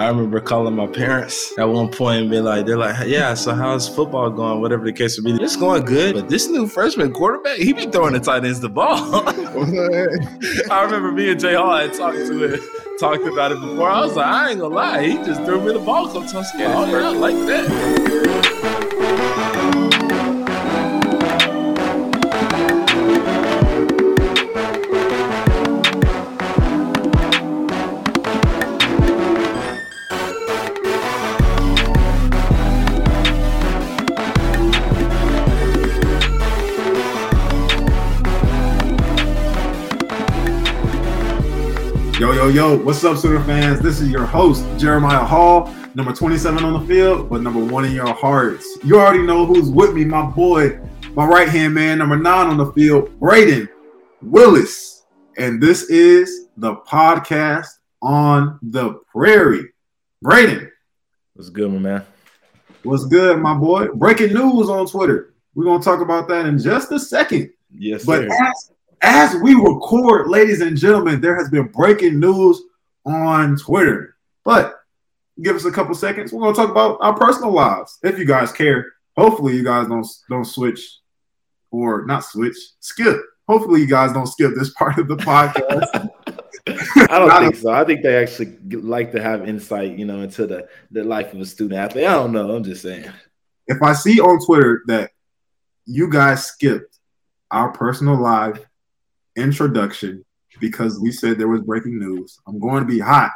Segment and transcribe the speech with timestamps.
[0.00, 3.54] I remember calling my parents at one point and being like, they're like, yeah, so
[3.54, 4.62] how's football going?
[4.62, 5.42] Whatever the case may be.
[5.44, 6.14] It's going good.
[6.14, 8.96] But this new freshman quarterback, he be throwing the tight ends the ball.
[10.70, 12.62] I remember me and Jay Hall had talked to it,
[12.98, 13.90] talked about it before.
[13.90, 15.06] I was like, I ain't gonna lie.
[15.06, 16.48] He just threw me the ball a couple times.
[16.54, 17.99] Oh, yeah, I like that.
[42.52, 43.78] Yo, what's up, Sooner fans?
[43.78, 47.92] This is your host, Jeremiah Hall, number 27 on the field, but number one in
[47.92, 48.76] your hearts.
[48.82, 50.80] You already know who's with me, my boy,
[51.14, 53.68] my right hand man, number nine on the field, Brayden
[54.20, 55.04] Willis.
[55.38, 57.68] And this is the podcast
[58.02, 59.68] on the prairie.
[60.24, 60.70] Brayden.
[61.34, 62.06] What's good, my man?
[62.82, 63.90] What's good, my boy?
[63.94, 65.34] Breaking news on Twitter.
[65.54, 67.52] We're going to talk about that in just a second.
[67.70, 72.60] Yes, but as as we record, ladies and gentlemen, there has been breaking news
[73.04, 74.16] on Twitter.
[74.44, 74.80] But
[75.40, 76.32] give us a couple seconds.
[76.32, 78.92] We're gonna talk about our personal lives, if you guys care.
[79.16, 80.98] Hopefully, you guys don't don't switch
[81.70, 83.16] or not switch, skip.
[83.48, 86.10] Hopefully, you guys don't skip this part of the podcast.
[87.08, 87.70] I don't think so.
[87.70, 91.40] I think they actually like to have insight, you know, into the the life of
[91.40, 92.06] a student athlete.
[92.06, 92.54] I don't know.
[92.54, 93.06] I'm just saying.
[93.66, 95.12] If I see on Twitter that
[95.86, 96.98] you guys skipped
[97.50, 98.64] our personal live
[99.40, 100.24] introduction
[100.60, 102.38] because we said there was breaking news.
[102.46, 103.32] I'm going to be hot.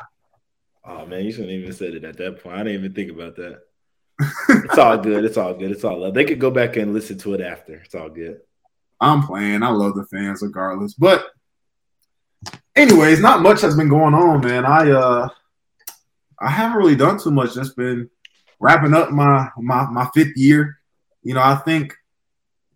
[0.85, 2.57] Oh man, you shouldn't even said it at that point.
[2.57, 3.61] I didn't even think about that.
[4.49, 5.25] it's all good.
[5.25, 5.71] It's all good.
[5.71, 6.15] It's all love.
[6.15, 7.75] They could go back and listen to it after.
[7.77, 8.41] It's all good.
[9.01, 9.63] I'm playing.
[9.63, 10.95] I love the fans regardless.
[10.95, 11.27] But
[12.77, 14.65] anyways, not much has been going on, man.
[14.67, 15.29] I uh
[16.41, 17.55] I haven't really done too much.
[17.55, 18.11] Just been
[18.61, 20.79] wrapping up my my my fifth year.
[21.23, 21.95] You know, I think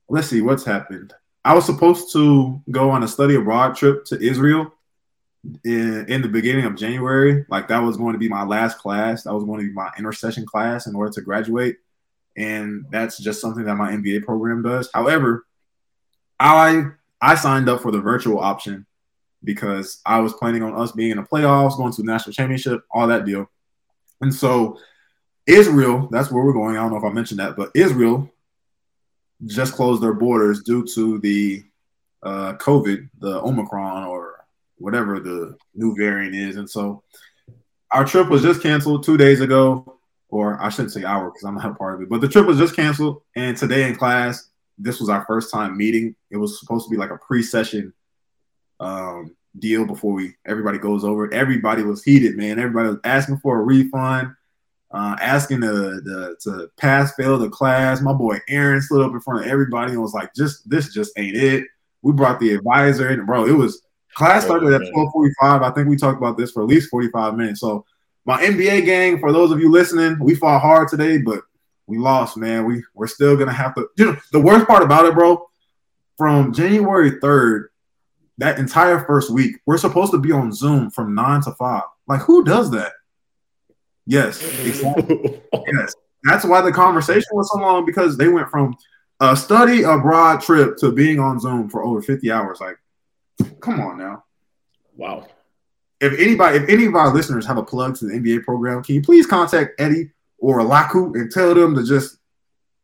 [0.08, 1.12] let's see what's happened.
[1.48, 4.70] I was supposed to go on a study abroad trip to Israel
[5.64, 7.46] in, in the beginning of January.
[7.48, 9.22] Like that was going to be my last class.
[9.22, 11.76] That was going to be my intercession class in order to graduate.
[12.36, 14.90] And that's just something that my MBA program does.
[14.92, 15.46] However,
[16.38, 18.84] I I signed up for the virtual option
[19.42, 22.84] because I was planning on us being in the playoffs, going to the national championship,
[22.90, 23.50] all that deal.
[24.20, 24.78] And so
[25.46, 26.76] Israel, that's where we're going.
[26.76, 28.30] I don't know if I mentioned that, but Israel
[29.46, 31.64] just closed their borders due to the
[32.22, 34.44] uh, COVID, the Omicron or
[34.76, 36.56] whatever the new variant is.
[36.56, 37.02] And so
[37.92, 39.98] our trip was just canceled two days ago,
[40.28, 42.46] or I shouldn't say our because I'm not a part of it, but the trip
[42.46, 43.22] was just canceled.
[43.36, 46.14] And today in class, this was our first time meeting.
[46.30, 47.92] It was supposed to be like a pre-session
[48.80, 51.32] um, deal before we everybody goes over.
[51.32, 52.58] Everybody was heated, man.
[52.58, 54.34] Everybody was asking for a refund
[54.90, 58.00] uh, asking the, the to pass fail the class.
[58.00, 61.12] My boy Aaron stood up in front of everybody and was like, "Just this just
[61.18, 61.64] ain't it."
[62.02, 63.82] We brought the advisor and bro, it was
[64.14, 65.62] class started at twelve forty five.
[65.62, 67.60] I think we talked about this for at least forty five minutes.
[67.60, 67.84] So
[68.24, 71.42] my MBA gang, for those of you listening, we fought hard today, but
[71.86, 72.66] we lost, man.
[72.66, 73.88] We we're still gonna have to.
[73.96, 75.48] You know, the worst part about it, bro,
[76.16, 77.70] from January third,
[78.38, 81.84] that entire first week, we're supposed to be on Zoom from nine to five.
[82.06, 82.92] Like, who does that?
[84.08, 85.38] Yes, exactly.
[85.52, 85.94] yes.
[86.24, 88.74] That's why the conversation was so long because they went from
[89.20, 92.58] a study abroad trip to being on Zoom for over 50 hours.
[92.58, 92.78] Like,
[93.60, 94.24] come on now.
[94.96, 95.28] Wow.
[96.00, 98.94] If anybody, if any of our listeners have a plug to the MBA program, can
[98.94, 102.16] you please contact Eddie or Laku and tell them to just,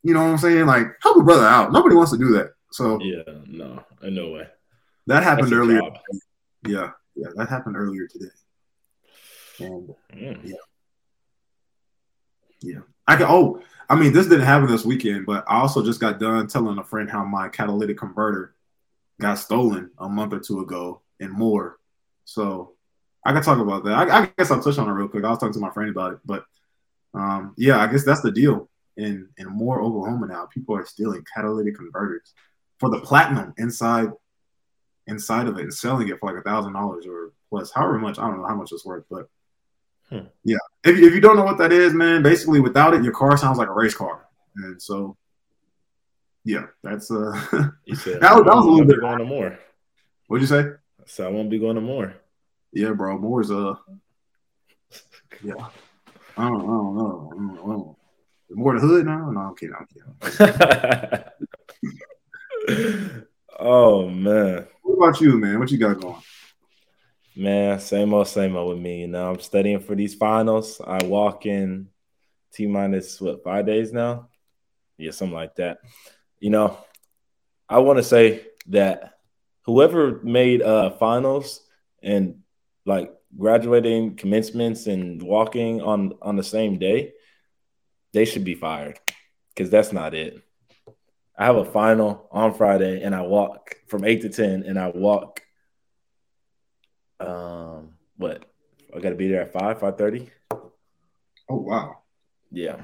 [0.02, 0.66] you know what I'm saying?
[0.66, 1.72] Like, help a brother out.
[1.72, 2.50] Nobody wants to do that.
[2.70, 4.46] So yeah, no, no way.
[5.06, 5.80] That happened earlier.
[6.66, 8.30] Yeah, yeah, that happened earlier today.
[9.60, 10.40] And mm.
[10.44, 10.56] yeah.
[12.64, 12.80] Yeah.
[13.06, 16.18] I can oh, I mean, this didn't happen this weekend, but I also just got
[16.18, 18.54] done telling a friend how my catalytic converter
[19.20, 21.78] got stolen a month or two ago and more.
[22.24, 22.72] So
[23.24, 24.10] I can talk about that.
[24.10, 25.24] I, I guess I'll touch on it real quick.
[25.24, 26.44] I was talking to my friend about it, but
[27.12, 28.68] um, yeah, I guess that's the deal.
[28.96, 32.32] In in Moore, Oklahoma now, people are stealing catalytic converters
[32.78, 34.10] for the platinum inside
[35.06, 38.18] inside of it and selling it for like a thousand dollars or plus, however much.
[38.18, 39.28] I don't know how much it's worth, but
[40.08, 40.26] Hmm.
[40.44, 40.58] Yeah.
[40.84, 43.58] If, if you don't know what that is, man, basically without it, your car sounds
[43.58, 44.26] like a race car.
[44.56, 45.16] And so,
[46.44, 47.72] yeah, that's uh, said,
[48.20, 49.58] that, was, that was a little bit going to Moore.
[50.26, 50.70] What'd you say?
[51.06, 52.14] So I won't be going to Moore.
[52.72, 53.18] Yeah, bro.
[53.18, 53.74] Moore's uh,
[55.42, 55.54] yeah.
[56.36, 57.30] I don't, I don't know.
[57.32, 57.96] I don't know.
[58.50, 59.30] Moore the hood now?
[59.30, 59.74] No, I'm kidding.
[59.74, 59.86] I'm
[62.68, 63.22] kidding.
[63.58, 64.66] oh man.
[64.82, 65.58] What about you, man?
[65.58, 66.22] What you got going?
[67.36, 69.00] Man, same old, same old with me.
[69.00, 70.80] You know, I'm studying for these finals.
[70.84, 71.88] I walk in
[72.52, 74.28] T minus what five days now?
[74.96, 75.78] Yeah, something like that.
[76.38, 76.78] You know,
[77.68, 79.18] I want to say that
[79.62, 81.60] whoever made uh finals
[82.02, 82.40] and
[82.86, 87.14] like graduating commencements and walking on on the same day,
[88.12, 89.00] they should be fired
[89.48, 90.40] because that's not it.
[91.36, 94.90] I have a final on Friday and I walk from eight to ten and I
[94.90, 95.40] walk
[97.20, 98.44] um what
[98.94, 100.30] I gotta be there at five, five thirty.
[100.50, 100.70] Oh
[101.48, 101.98] wow.
[102.50, 102.80] Yeah.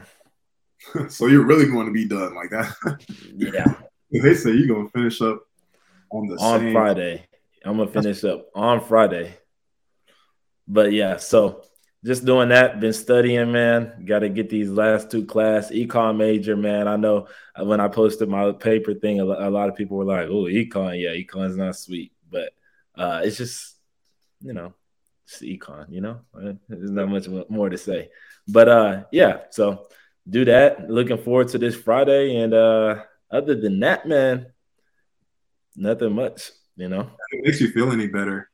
[1.09, 2.75] so you're really going to be done like that.
[3.37, 3.75] yeah.
[4.11, 5.43] They say you're gonna finish up
[6.11, 6.73] on the on same...
[6.73, 7.27] Friday.
[7.65, 9.37] I'm gonna finish up on Friday.
[10.67, 11.63] But yeah, so
[12.05, 14.05] just doing that, been studying, man.
[14.07, 16.89] Got to get these last two class econ major, man.
[16.89, 17.29] I know
[17.59, 21.11] when I posted my paper thing, a lot of people were like, "Oh, econ, yeah,
[21.11, 22.53] econ's not sweet," but
[22.95, 23.77] uh, it's just,
[24.41, 24.75] you know,
[25.25, 25.87] it's econ.
[25.91, 26.21] You know,
[26.69, 28.11] there's not much more to say.
[28.49, 29.89] But uh, yeah, so
[30.29, 30.91] do that.
[30.91, 34.47] Looking forward to this Friday, and uh, other than that, man,
[35.77, 36.51] nothing much.
[36.77, 38.51] You know, it makes you feel any better.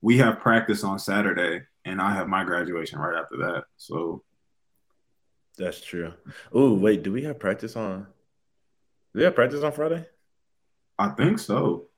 [0.00, 3.64] We have practice on Saturday and I have my graduation right after that.
[3.76, 4.22] So
[5.58, 6.12] that's true.
[6.52, 8.06] Oh, wait, do we have practice on?
[9.12, 10.06] Do we have practice on Friday?
[10.98, 11.88] I think so.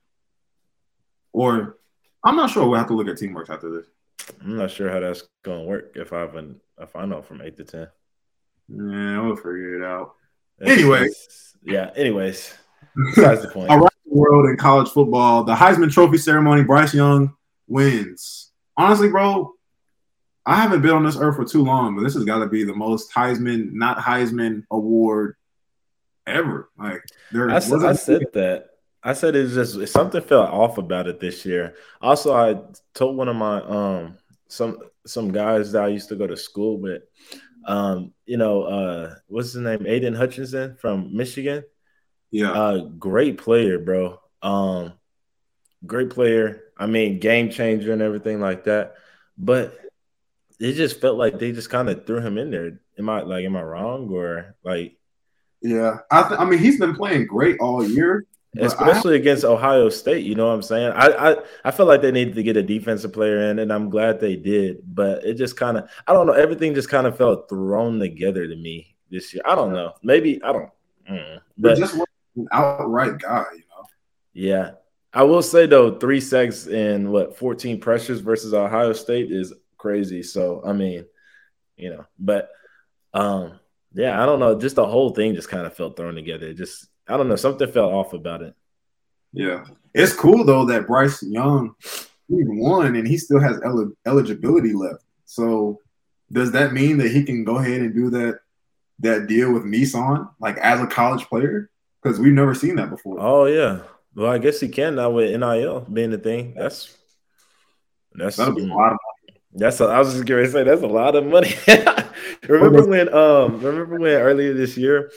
[1.31, 1.77] Or
[2.25, 2.67] I'm not sure.
[2.67, 3.87] We'll have to look at teamwork after this.
[4.41, 7.41] I'm not sure how that's going to work if I have an, a final from
[7.41, 7.87] eight to ten.
[8.67, 10.15] Yeah, we'll figure it out.
[10.61, 11.07] anyway,
[11.63, 11.91] yeah.
[11.95, 12.53] Anyways,
[13.15, 13.69] besides the point.
[13.69, 17.35] Around the world in college football, the Heisman Trophy ceremony, Bryce Young
[17.67, 18.51] wins.
[18.75, 19.53] Honestly, bro,
[20.45, 22.63] I haven't been on this earth for too long, but this has got to be
[22.63, 25.35] the most Heisman, not Heisman award
[26.25, 26.69] ever.
[26.77, 27.59] Like there, I, I
[27.93, 28.69] said that.
[29.05, 31.75] I said it's just something felt off about it this year.
[32.01, 32.59] Also, I
[32.95, 34.17] told one of my um
[34.47, 37.03] some some guys that I used to go to school with,
[37.67, 39.85] um, you know, uh, what's his name?
[39.85, 41.63] Aidan Hutchinson from Michigan.
[42.31, 44.19] Yeah, uh, great player, bro.
[44.41, 44.93] Um,
[45.85, 46.63] great player.
[46.75, 48.95] I mean, game changer and everything like that.
[49.37, 49.79] But
[50.59, 52.79] it just felt like they just kind of threw him in there.
[52.97, 54.97] Am I like, am I wrong or like?
[55.61, 58.25] Yeah, I, th- I mean, he's been playing great all year,
[58.59, 59.17] especially I...
[59.17, 60.25] against Ohio State.
[60.25, 60.91] You know what I'm saying?
[60.95, 61.35] I, I
[61.65, 64.35] I feel like they needed to get a defensive player in, and I'm glad they
[64.35, 64.77] did.
[64.85, 68.47] But it just kind of, I don't know, everything just kind of felt thrown together
[68.47, 69.43] to me this year.
[69.45, 70.69] I don't know, maybe I don't.
[71.09, 73.85] Mm, but just an outright guy, you know.
[74.33, 74.71] Yeah,
[75.13, 80.23] I will say though, three sacks and what 14 pressures versus Ohio State is crazy.
[80.23, 81.05] So I mean,
[81.77, 82.49] you know, but
[83.13, 83.59] um,
[83.93, 84.59] yeah, I don't know.
[84.59, 86.53] Just the whole thing just kind of felt thrown together.
[86.53, 88.55] just I don't know, something felt off about it.
[89.33, 91.75] Yeah, it's cool though that Bryce Young
[92.29, 95.03] won and he still has el- eligibility left.
[95.25, 95.79] So
[96.31, 98.39] does that mean that he can go ahead and do that
[98.99, 101.69] that deal with Nissan like as a college player?
[102.01, 103.17] Because we've never seen that before.
[103.19, 103.81] Oh yeah.
[104.15, 106.53] Well, I guess he can now with NIL being the thing.
[106.55, 106.95] That's
[108.13, 108.97] that's That'll be a lot of
[109.27, 109.41] money.
[109.53, 111.53] that's a, I was just going to say that's a lot of money.
[112.47, 115.11] remember when um remember when earlier this year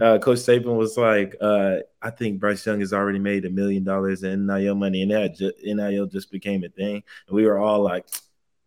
[0.00, 3.84] uh, Coach Saban was like, uh, I think Bryce Young has already made a million
[3.84, 7.02] dollars in NIL money, and that ju- NIL just became a thing.
[7.28, 8.06] And we were all like,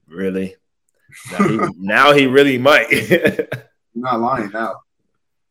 [0.07, 0.56] really?
[1.31, 2.88] Now he, now he really might.
[3.95, 4.81] not lying now.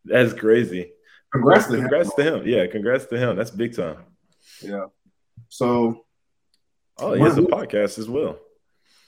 [0.05, 0.93] That's crazy.
[1.33, 2.33] Congrats, congrats to him.
[2.33, 2.49] to him.
[2.49, 3.37] Yeah, congrats to him.
[3.37, 3.99] That's big time.
[4.63, 4.87] Yeah.
[5.49, 6.07] So,
[6.99, 8.39] oh, he has a podcast as well.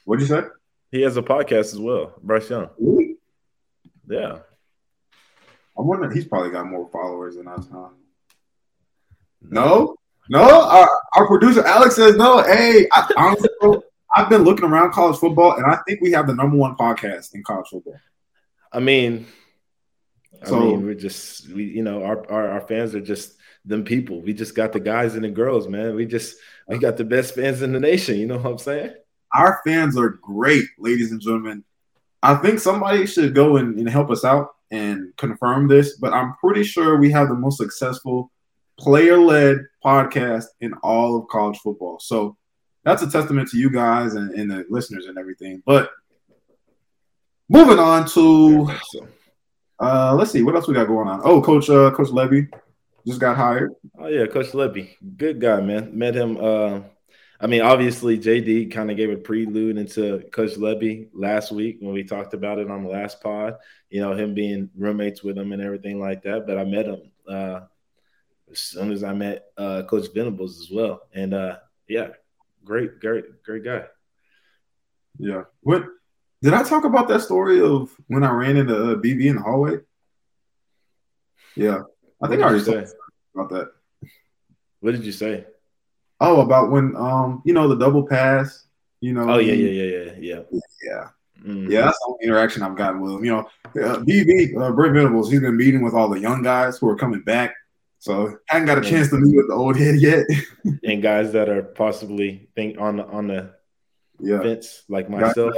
[0.04, 0.46] What'd you say?
[0.90, 2.68] He has a podcast as well, Bryce Young.
[2.78, 3.16] Really?
[4.08, 4.38] Yeah.
[5.78, 7.88] I wonder he's probably got more followers than us, huh?
[9.40, 9.96] No,
[10.28, 10.68] no.
[10.68, 12.42] Our, our producer Alex says no.
[12.42, 13.48] Hey, I, honestly,
[14.14, 17.34] I've been looking around college football, and I think we have the number one podcast
[17.34, 18.00] in college football.
[18.72, 19.26] I mean,
[20.44, 23.84] so, I mean, we're just we, you know, our, our our fans are just them
[23.84, 24.20] people.
[24.20, 25.94] We just got the guys and the girls, man.
[25.94, 28.16] We just we got the best fans in the nation.
[28.16, 28.94] You know what I'm saying?
[29.32, 31.62] Our fans are great, ladies and gentlemen.
[32.20, 36.34] I think somebody should go and, and help us out and confirm this, but I'm
[36.36, 38.30] pretty sure we have the most successful
[38.78, 41.98] player led podcast in all of college football.
[41.98, 42.36] So
[42.84, 45.62] that's a testament to you guys and, and the listeners and everything.
[45.66, 45.90] But
[47.48, 48.70] moving on to
[49.80, 51.20] uh, let's see what else we got going on.
[51.24, 52.48] Oh, Coach uh, Coach Lebby
[53.06, 53.72] just got hired.
[53.98, 55.96] Oh yeah, Coach Lebby, good guy, man.
[55.96, 56.80] Met him uh,
[57.40, 61.92] I mean, obviously, JD kind of gave a prelude into Coach Lebby last week when
[61.92, 63.56] we talked about it on the last pod.
[63.90, 66.46] You know, him being roommates with him and everything like that.
[66.46, 67.60] But I met him uh,
[68.50, 72.08] as soon as I met uh, Coach Venables as well, and uh, yeah,
[72.64, 73.84] great, great, great guy.
[75.18, 75.44] Yeah.
[75.60, 75.84] What
[76.42, 79.42] did I talk about that story of when I ran into uh, BB in the
[79.42, 79.78] hallway?
[81.54, 81.82] Yeah,
[82.22, 82.88] I think I already said
[83.34, 83.72] about that.
[84.80, 85.44] What did you say?
[86.20, 88.66] Oh, about when um, you know, the double pass.
[89.00, 89.30] You know.
[89.30, 90.58] Oh yeah, yeah, yeah, yeah, yeah.
[90.82, 91.08] Yeah.
[91.42, 91.70] Mm-hmm.
[91.70, 93.24] Yeah, that's the only interaction I've gotten with him.
[93.24, 93.40] You know,
[93.82, 96.96] uh, BB, uh, Brent Venables, he's been meeting with all the young guys who are
[96.96, 97.54] coming back.
[98.00, 100.26] So I haven't got a chance to meet with the old head yet.
[100.84, 103.54] and guys that are possibly think on the on the
[104.20, 104.40] yeah.
[104.40, 105.54] fence like myself.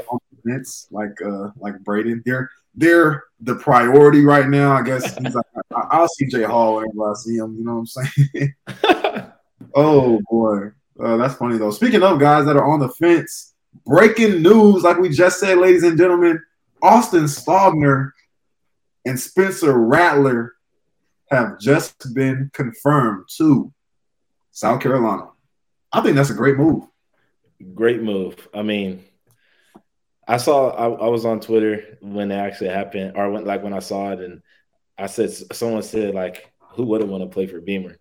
[0.46, 2.22] Fence, like uh like Brayden.
[2.24, 4.72] They're they're the priority right now.
[4.72, 7.56] I guess he's like I'll see Jay Hall whenever I see him.
[7.58, 8.54] You know what I'm saying?
[9.74, 10.70] oh boy,
[11.02, 11.70] uh, that's funny though.
[11.70, 13.54] Speaking of guys that are on the fence,
[13.86, 16.42] breaking news, like we just said, ladies and gentlemen,
[16.82, 18.12] Austin Stogner
[19.04, 20.54] and Spencer Rattler
[21.30, 23.72] have just been confirmed to
[24.50, 25.28] South Carolina.
[25.92, 26.84] I think that's a great move.
[27.74, 28.48] Great move.
[28.54, 29.04] I mean,
[30.26, 33.72] I saw I, I was on Twitter when it actually happened, or when like when
[33.72, 34.42] I saw it, and
[34.96, 37.98] I said someone said like, "Who wouldn't want to play for Beamer?"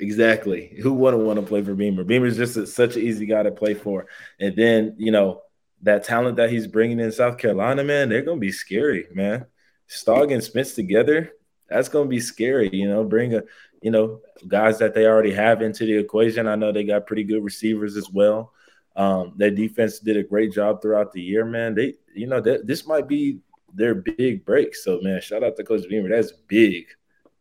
[0.00, 0.76] Exactly.
[0.82, 2.04] Who wouldn't want to play for Beamer?
[2.04, 4.06] Beamer's just a, such an easy guy to play for,
[4.38, 5.42] and then you know
[5.82, 9.46] that talent that he's bringing in South Carolina, man, they're gonna be scary, man.
[9.88, 11.32] Stog and Spence together,
[11.68, 12.70] that's gonna be scary.
[12.72, 13.42] You know, bring a
[13.82, 16.46] you know guys that they already have into the equation.
[16.46, 18.52] I know they got pretty good receivers as well.
[18.96, 21.74] Um, their defense did a great job throughout the year, man.
[21.74, 23.40] They, you know, that this might be
[23.74, 24.74] their big break.
[24.74, 26.08] So, man, shout out to Coach Beamer.
[26.08, 26.86] That's big,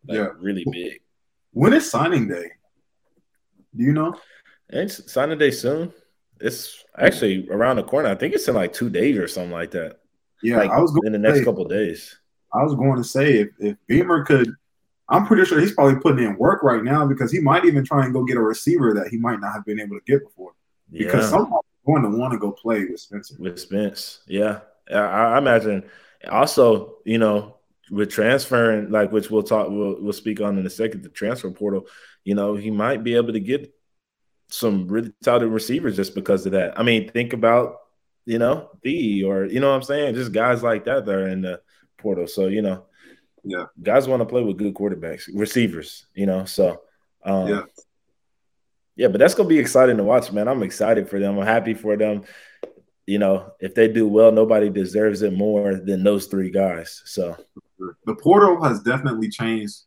[0.06, 1.00] like, yeah, really big.
[1.56, 2.52] When is signing day?
[3.74, 4.20] Do you know?
[4.68, 5.94] It's signing day soon.
[6.42, 8.10] It's actually around the corner.
[8.10, 10.00] I think it's in like two days or something like that.
[10.44, 12.20] Yeah, like I was in the next say, couple days.
[12.54, 14.54] I was going to say if, if Beamer could,
[15.08, 18.04] I'm pretty sure he's probably putting in work right now because he might even try
[18.04, 20.52] and go get a receiver that he might not have been able to get before
[20.92, 21.30] because yeah.
[21.30, 23.36] someone's going to want to go play with Spencer.
[23.40, 24.60] With Spence, yeah,
[24.92, 25.86] I, I, imagine.
[26.30, 27.56] Also, you know,
[27.92, 31.52] with transferring, like which we'll talk, we'll, we'll speak on in a second, the transfer
[31.52, 31.88] portal.
[32.24, 33.74] You know, he might be able to get
[34.50, 36.80] some really talented receivers just because of that.
[36.80, 37.78] I mean, think about
[38.26, 41.28] you know the or you know what I'm saying, just guys like that that are
[41.28, 41.62] in the
[41.98, 42.28] portal.
[42.28, 42.86] So you know,
[43.44, 46.08] yeah, guys want to play with good quarterbacks, receivers.
[46.14, 46.82] You know, so
[47.24, 47.62] um, yeah.
[48.98, 50.48] Yeah, but that's gonna be exciting to watch, man.
[50.48, 51.38] I'm excited for them.
[51.38, 52.24] I'm happy for them.
[53.06, 57.02] You know, if they do well, nobody deserves it more than those three guys.
[57.06, 57.36] So
[58.06, 59.82] the portal has definitely changed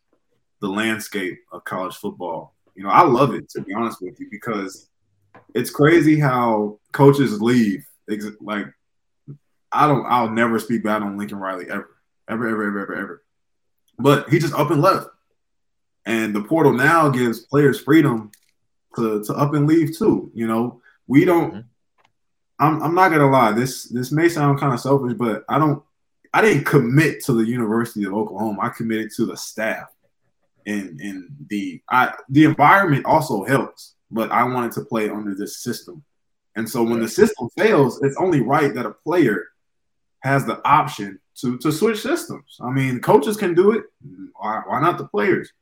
[0.60, 2.54] the landscape of college football.
[2.74, 4.88] You know, I love it to be honest with you because
[5.54, 7.86] it's crazy how coaches leave.
[8.40, 8.66] Like,
[9.72, 11.88] I don't, I'll never speak bad on Lincoln Riley ever,
[12.28, 13.22] ever, ever, ever, ever, ever.
[13.98, 15.08] But he just up and left,
[16.06, 18.30] and the portal now gives players freedom
[18.96, 20.30] to, to up and leave too.
[20.34, 21.50] You know, we don't.
[21.52, 21.60] Mm-hmm.
[22.60, 23.52] I'm I'm not gonna lie.
[23.52, 25.82] This this may sound kind of selfish, but I don't.
[26.38, 28.60] I didn't commit to the University of Oklahoma.
[28.62, 29.88] I committed to the staff,
[30.66, 33.96] and and the I the environment also helps.
[34.08, 36.04] But I wanted to play under this system,
[36.54, 39.48] and so when the system fails, it's only right that a player
[40.20, 42.56] has the option to to switch systems.
[42.60, 43.86] I mean, coaches can do it.
[44.36, 45.52] Why, why not the players?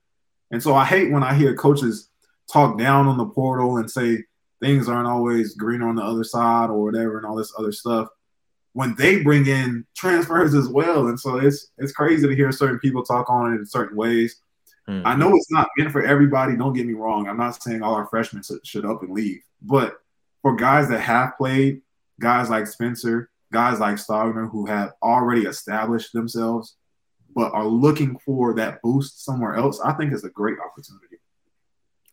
[0.50, 2.10] And so I hate when I hear coaches
[2.52, 4.24] talk down on the portal and say
[4.60, 8.08] things aren't always green on the other side or whatever and all this other stuff
[8.76, 11.06] when they bring in transfers as well.
[11.06, 14.42] And so it's it's crazy to hear certain people talk on it in certain ways.
[14.86, 15.06] Mm-hmm.
[15.06, 16.58] I know it's not meant for everybody.
[16.58, 17.26] Don't get me wrong.
[17.26, 19.94] I'm not saying all our freshmen should up and leave, but
[20.42, 21.80] for guys that have played,
[22.20, 26.76] guys like Spencer, guys like Stogner who have already established themselves,
[27.34, 31.16] but are looking for that boost somewhere else, I think it's a great opportunity.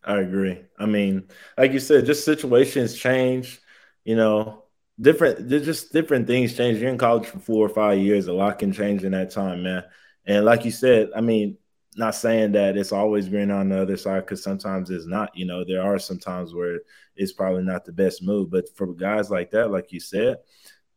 [0.02, 0.62] I agree.
[0.78, 1.28] I mean,
[1.58, 3.60] like you said, just situations change.
[4.04, 4.63] You know,
[5.00, 5.48] different.
[5.48, 6.78] there's just different things change.
[6.78, 8.26] You're in college for four or five years.
[8.26, 9.84] A lot can change in that time, man.
[10.26, 11.58] And like you said, I mean,
[11.96, 15.36] not saying that it's always green on the other side because sometimes it's not.
[15.36, 16.80] You know, there are some times where
[17.16, 18.50] it's probably not the best move.
[18.50, 20.38] But for guys like that, like you said,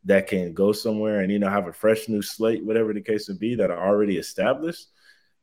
[0.05, 3.27] that can go somewhere and you know have a fresh new slate, whatever the case
[3.27, 4.87] would be, that are already established.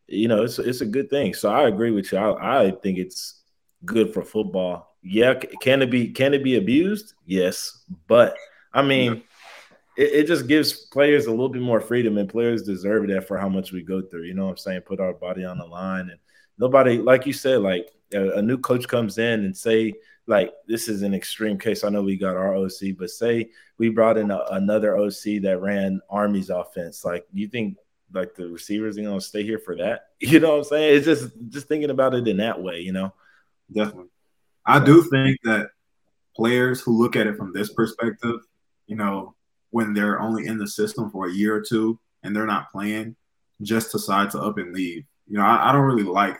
[0.06, 1.34] You know, it's it's a good thing.
[1.34, 2.18] So I agree with you.
[2.18, 3.42] I, I think it's
[3.84, 4.93] good for football.
[5.04, 7.12] Yeah, can it be can it be abused?
[7.26, 8.34] Yes, but
[8.72, 9.22] I mean,
[9.98, 13.36] it, it, just gives players a little bit more freedom, and players deserve that for
[13.36, 14.24] how much we go through.
[14.24, 14.80] You know what I'm saying?
[14.80, 16.18] Put our body on the line, and
[16.58, 19.92] nobody, like you said, like a, a new coach comes in and say,
[20.26, 21.84] like this is an extreme case.
[21.84, 25.58] I know we got our OC, but say we brought in a, another OC that
[25.60, 27.04] ran Army's offense.
[27.04, 27.76] Like, you think
[28.14, 30.06] like the receivers are gonna stay here for that?
[30.20, 30.96] You know what I'm saying?
[30.96, 32.80] It's just just thinking about it in that way.
[32.80, 33.12] You know.
[33.70, 34.10] Definitely.
[34.66, 35.68] I do think that
[36.36, 38.40] players who look at it from this perspective,
[38.86, 39.34] you know,
[39.70, 43.16] when they're only in the system for a year or two and they're not playing,
[43.62, 45.04] just decide to up and leave.
[45.26, 46.38] You know, I, I don't really like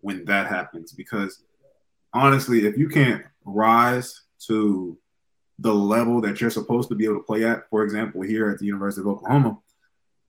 [0.00, 1.42] when that happens because
[2.12, 4.98] honestly, if you can't rise to
[5.58, 8.58] the level that you're supposed to be able to play at, for example, here at
[8.58, 9.58] the University of Oklahoma,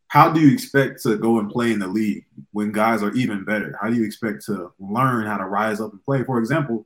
[0.07, 3.43] how do you expect to go and play in the league when guys are even
[3.43, 3.77] better?
[3.81, 6.23] How do you expect to learn how to rise up and play?
[6.23, 6.85] For example,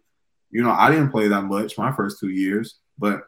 [0.51, 3.21] you know, I didn't play that much my first two years, but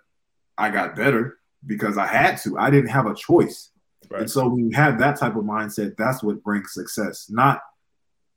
[0.58, 2.58] I got better because I had to.
[2.58, 3.72] I didn't have a choice.
[4.10, 4.22] Right.
[4.22, 7.28] And so when you have that type of mindset, that's what brings success.
[7.30, 7.62] Not,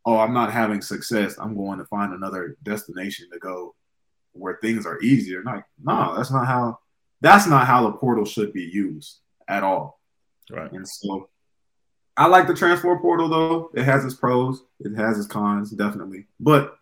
[0.05, 1.37] oh, I'm not having success.
[1.39, 3.75] I'm going to find another destination to go
[4.33, 5.43] where things are easier.
[5.43, 6.79] Like, no, that's not how
[7.21, 10.01] that's not how the portal should be used at all.
[10.51, 10.71] Right.
[10.73, 11.31] And so
[12.17, 13.71] I like the transfer portal though.
[13.75, 16.27] It has its pros, it has its cons, definitely.
[16.39, 16.77] But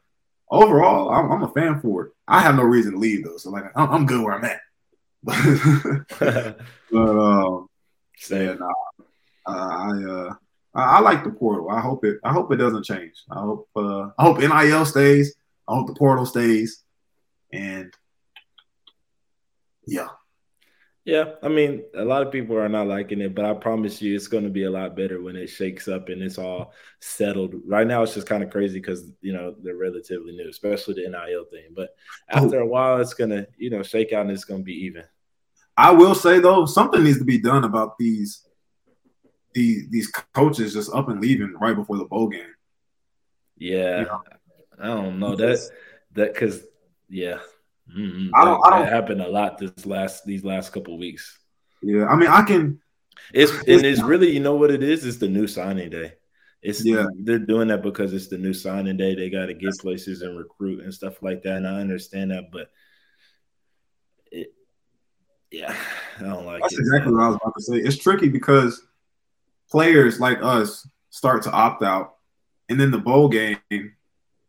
[0.53, 2.13] overall, I'm, I'm a fan for it.
[2.29, 4.61] I have no reason to leave though, so like I'm, I'm good where I'm at.
[6.91, 7.69] but um,
[8.31, 8.73] yeah, nah,
[9.47, 10.35] uh, I uh,
[10.75, 11.71] I, I, like the portal.
[11.71, 12.19] I hope it.
[12.25, 13.15] I hope it doesn't change.
[13.31, 13.69] I hope.
[13.75, 15.35] Uh, I hope NIL stays.
[15.69, 16.83] I hope the portal stays.
[17.53, 17.93] And
[19.87, 20.09] yeah,
[21.05, 24.15] yeah, I mean, a lot of people are not liking it, but I promise you,
[24.15, 27.55] it's going to be a lot better when it shakes up and it's all settled.
[27.67, 31.09] Right now, it's just kind of crazy because you know they're relatively new, especially the
[31.09, 31.71] NIL thing.
[31.75, 31.91] But
[32.33, 32.45] oh.
[32.45, 32.65] after oh.
[32.65, 35.03] a while, it's gonna you know shake out and it's gonna be even.
[35.77, 38.47] I will say though, something needs to be done about these
[39.55, 42.55] these these coaches just up and leaving right before the bowl game.
[43.59, 44.23] Yeah, you know?
[44.81, 45.59] I don't know that
[46.13, 46.63] that because
[47.09, 47.39] yeah,
[47.91, 48.35] Mm-hmm.
[48.35, 48.61] I don't.
[48.61, 48.85] That, I don't.
[48.87, 51.39] That happened a lot this last these last couple weeks.
[51.83, 52.81] Yeah, I mean, I can.
[53.33, 55.05] It's and it's really you know what it is.
[55.05, 56.15] It's the new signing day.
[56.63, 57.07] It's yeah.
[57.19, 59.15] They're doing that because it's the new signing day.
[59.15, 61.57] They got to get places and recruit and stuff like that.
[61.57, 62.69] And I understand that, but
[64.31, 64.55] it,
[65.51, 65.75] yeah,
[66.21, 66.63] I don't like.
[66.63, 67.21] That's it, exactly man.
[67.21, 67.77] what I was about to say.
[67.77, 68.81] It's tricky because
[69.71, 72.15] players like us start to opt out,
[72.69, 73.59] and then the bowl game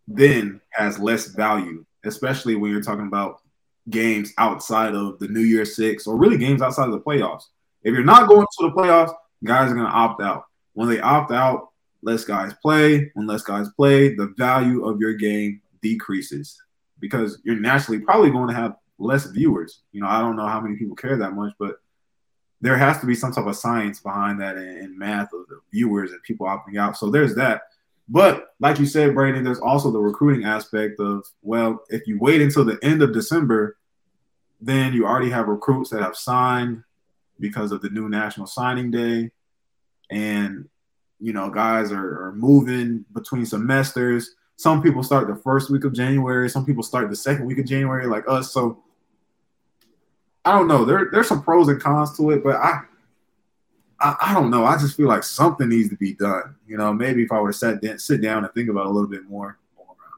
[0.07, 3.41] then has less value especially when you're talking about
[3.89, 7.43] games outside of the New Year Six or really games outside of the playoffs.
[7.83, 9.13] If you're not going to the playoffs,
[9.43, 10.45] guys are going to opt out.
[10.73, 11.69] When they opt out,
[12.01, 13.11] less guys play.
[13.13, 16.61] When less guys play, the value of your game decreases
[16.99, 19.81] because you're naturally probably going to have less viewers.
[19.91, 21.75] You know, I don't know how many people care that much, but
[22.61, 26.11] there has to be some type of science behind that and, math of the viewers
[26.11, 26.95] and people opting out.
[26.95, 27.63] So there's that.
[28.09, 32.41] But like you said, Brandon, there's also the recruiting aspect of well, if you wait
[32.41, 33.77] until the end of December,
[34.61, 36.83] then you already have recruits that have signed
[37.39, 39.31] because of the new national signing day.
[40.09, 40.69] And
[41.19, 44.35] you know, guys are, are moving between semesters.
[44.57, 47.65] Some people start the first week of January, some people start the second week of
[47.65, 48.51] January, like us.
[48.51, 48.83] So
[50.45, 50.83] I don't know.
[50.83, 52.81] There, there's some pros and cons to it, but I
[54.03, 54.65] I, I, don't know.
[54.65, 56.55] I just feel like something needs to be done.
[56.67, 58.87] You know, maybe if I were to sit down, sit down and think about it
[58.87, 59.57] a little bit more,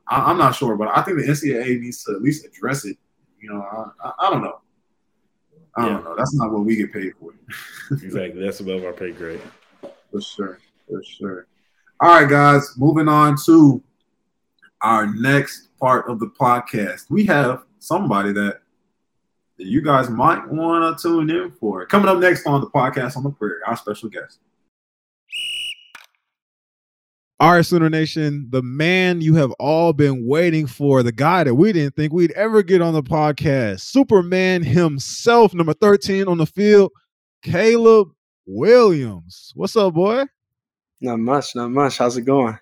[0.07, 2.97] I, am not sure, but I think the NCAA needs to at least address it.
[3.39, 4.59] You know, I, I, I don't know.
[5.77, 5.93] I yeah.
[5.93, 6.15] don't know.
[6.17, 7.33] That's not what we get paid for.
[7.91, 8.43] exactly.
[8.43, 9.41] That's above our pay grade.
[10.11, 10.59] For sure.
[10.89, 11.47] For sure.
[11.99, 12.73] All right, guys.
[12.77, 13.83] Moving on to
[14.81, 17.09] our next part of the podcast.
[17.09, 18.61] We have somebody that that
[19.57, 21.85] you guys might want to tune in for.
[21.85, 24.39] Coming up next on the podcast on the prairie, our special guest.
[27.37, 31.55] All right, Sooner Nation, the man you have all been waiting for, the guy that
[31.55, 36.45] we didn't think we'd ever get on the podcast, Superman himself, number 13 on the
[36.45, 36.93] field,
[37.43, 38.07] Caleb
[38.45, 39.51] Williams.
[39.53, 40.23] What's up, boy?
[41.01, 41.97] Not much, not much.
[41.97, 42.57] How's it going?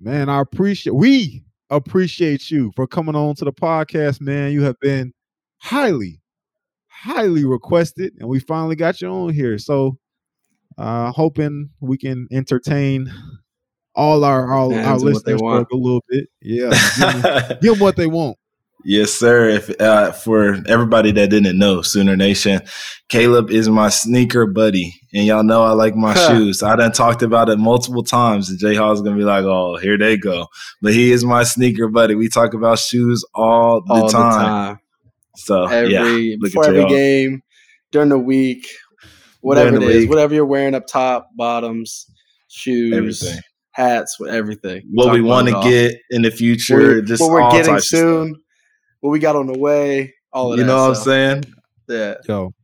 [0.00, 4.52] Man, I appreciate we appreciate you for coming on to the podcast, man.
[4.52, 5.12] You have been
[5.62, 6.20] highly,
[6.88, 9.58] highly requested, and we finally got you on here.
[9.58, 9.98] So,
[10.76, 13.12] uh, hoping we can entertain
[13.94, 16.28] all our all our listeners a little bit.
[16.40, 18.36] Yeah, give them, give them what they want.
[18.84, 19.48] Yes, sir.
[19.48, 22.62] If uh, for everybody that didn't know, Sooner Nation,
[23.08, 26.64] Caleb is my sneaker buddy, and y'all know I like my shoes.
[26.64, 29.96] I done talked about it multiple times, and Jay Hall's gonna be like, "Oh, here
[29.96, 30.48] they go."
[30.80, 32.16] But he is my sneaker buddy.
[32.16, 34.32] We talk about shoes all the, all time.
[34.32, 34.78] the time.
[35.36, 37.42] So every yeah, before every game,
[37.90, 38.66] during the week,
[39.40, 40.10] whatever it is, week.
[40.10, 42.06] whatever you're wearing up top, bottoms,
[42.48, 43.42] shoes, everything.
[43.70, 44.82] hats, with everything.
[44.90, 48.36] What we want to get in the future, what, just what we're getting soon,
[49.00, 50.70] what we got on the way, all of you that.
[50.70, 51.44] know what I'm saying?
[51.88, 52.14] Yeah.
[52.28, 52.54] Yo.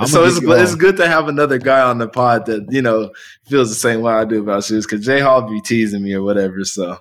[0.00, 3.10] I'm so it's, it's good to have another guy on the pod that you know
[3.46, 6.22] feels the same way I do about shoes because Jay Hall be teasing me or
[6.22, 6.64] whatever.
[6.64, 6.96] So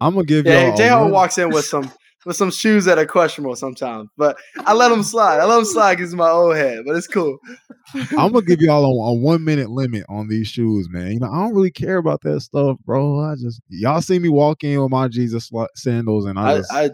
[0.00, 1.88] I'm gonna give yeah, Jay Hall walks in with some
[2.26, 4.10] with some shoes that are questionable sometimes.
[4.18, 5.38] But I let them slide.
[5.38, 7.38] I let them slide because it's my old head, but it's cool.
[7.94, 11.12] I'm gonna give y'all a, a, one minute limit on these shoes, man.
[11.12, 13.20] You know, I don't really care about that stuff, bro.
[13.20, 16.72] I just y'all see me walk in with my Jesus sandals, and I, I, just,
[16.72, 16.90] I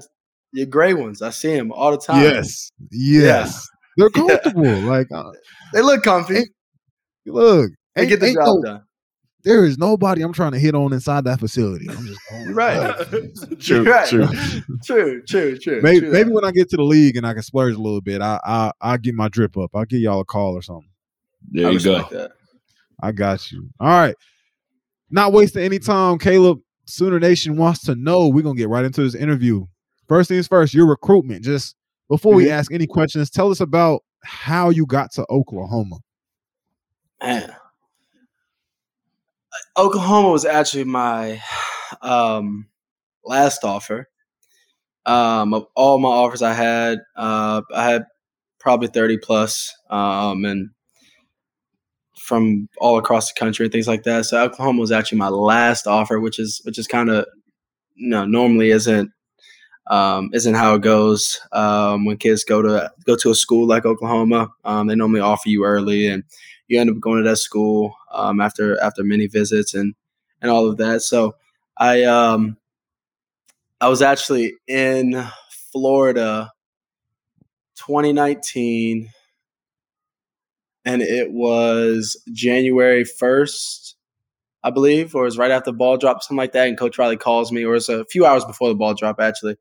[0.53, 2.23] your gray ones, I see them all the time.
[2.23, 4.05] Yes, yes, yeah.
[4.05, 4.67] they're comfortable.
[4.67, 4.87] Yeah.
[4.87, 5.33] Like uh,
[5.73, 6.43] they look comfy.
[7.27, 8.83] look, they get the job no, done
[9.45, 11.89] there is nobody I'm trying to hit on inside that facility.
[11.91, 12.95] I'm just going, right.
[13.61, 14.09] true, right.
[14.09, 14.29] true,
[14.85, 15.81] true, true, true.
[15.83, 18.01] Maybe, true maybe when I get to the league and I can splurge a little
[18.01, 19.71] bit, I I I'll get my drip up.
[19.75, 20.89] I'll give y'all a call or something.
[21.51, 22.09] There you go.
[22.11, 22.31] Like
[23.03, 23.69] I got you.
[23.81, 24.15] All right.
[25.11, 26.61] Not wasting any time, Caleb.
[26.87, 28.29] Sooner Nation wants to know.
[28.29, 29.67] We're gonna get right into this interview.
[30.09, 31.45] First things first, your recruitment.
[31.45, 31.77] Just
[32.09, 32.53] before we mm-hmm.
[32.53, 35.99] ask any questions, tell us about how you got to Oklahoma.
[37.23, 37.55] Man,
[39.77, 41.41] Oklahoma was actually my
[42.01, 42.67] um,
[43.25, 44.09] last offer.
[45.05, 48.05] Um, of all my offers I had, uh, I had
[48.61, 50.71] probably 30 plus, um, and
[52.19, 54.27] from all across the country and things like that.
[54.27, 57.27] So Oklahoma was actually my last offer, which is which is kind of
[57.97, 59.11] you know normally isn't
[59.89, 63.85] um, isn't how it goes um, when kids go to go to a school like
[63.85, 64.53] Oklahoma.
[64.65, 66.25] Um, they normally offer you early, and
[66.69, 69.95] you end up going to that school um, after after many visits and
[70.41, 71.03] and all of that.
[71.03, 71.37] So
[71.77, 72.57] I um,
[73.81, 75.25] I was actually in
[75.73, 76.53] Florida
[77.77, 79.09] 2019
[80.85, 83.95] and it was January 1st,
[84.65, 86.69] I believe, or it was right after the ball drop, something like that.
[86.69, 89.57] And Coach Riley calls me, or it's a few hours before the ball drop, actually.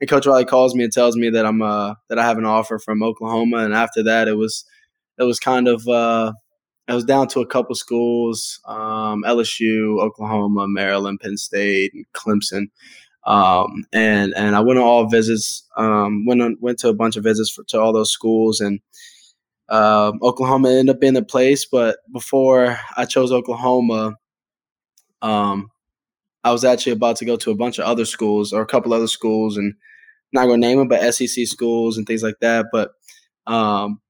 [0.00, 2.44] And Coach Riley calls me and tells me that I'm uh that I have an
[2.44, 3.58] offer from Oklahoma.
[3.58, 4.64] And after that, it was
[5.18, 6.32] it was kind of uh
[6.88, 12.68] I was down to a couple schools: um, LSU, Oklahoma, Maryland, Penn State, and Clemson.
[13.26, 15.66] Um, and and I went on all visits.
[15.76, 18.80] Um, went on, went to a bunch of visits for, to all those schools, and
[19.68, 21.64] um, Oklahoma ended up being the place.
[21.64, 24.14] But before I chose Oklahoma,
[25.22, 25.70] um,
[26.44, 28.94] I was actually about to go to a bunch of other schools or a couple
[28.94, 29.74] other schools, and
[30.32, 32.66] not going to name them, but SEC schools and things like that.
[32.70, 32.92] But
[33.48, 34.00] um,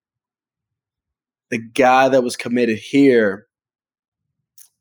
[1.50, 3.46] the guy that was committed here,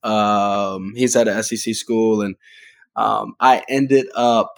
[0.03, 2.35] um, he's at an SEC school, and
[2.95, 4.55] um, I ended up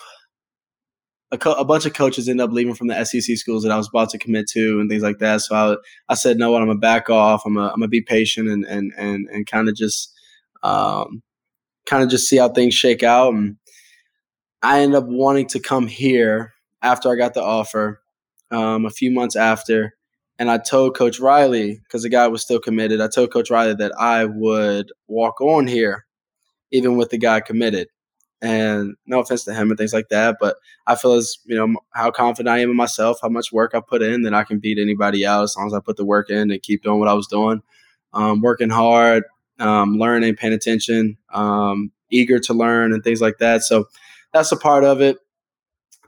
[1.31, 3.77] a, co- a, bunch of coaches ended up leaving from the SEC schools that I
[3.77, 5.41] was about to commit to and things like that.
[5.41, 5.75] So I,
[6.09, 7.43] I said, no, what I'm gonna back off.
[7.45, 10.13] I'm gonna, I'm gonna be patient and and and and kind of just
[10.63, 11.21] um,
[11.85, 13.33] kind of just see how things shake out.
[13.33, 13.57] And
[14.61, 18.01] I ended up wanting to come here after I got the offer
[18.51, 19.96] um, a few months after.
[20.39, 23.73] And I told Coach Riley, because the guy was still committed, I told Coach Riley
[23.75, 26.05] that I would walk on here,
[26.71, 27.87] even with the guy committed.
[28.39, 31.79] And no offense to him and things like that, but I feel as you know
[31.95, 34.59] how confident I am in myself, how much work I put in, that I can
[34.59, 37.07] beat anybody out as long as I put the work in and keep doing what
[37.07, 37.63] I was doing,
[38.13, 39.23] um, working hard,
[39.59, 43.63] um, learning, paying attention, um, eager to learn, and things like that.
[43.63, 43.85] So
[44.33, 45.17] that's a part of it.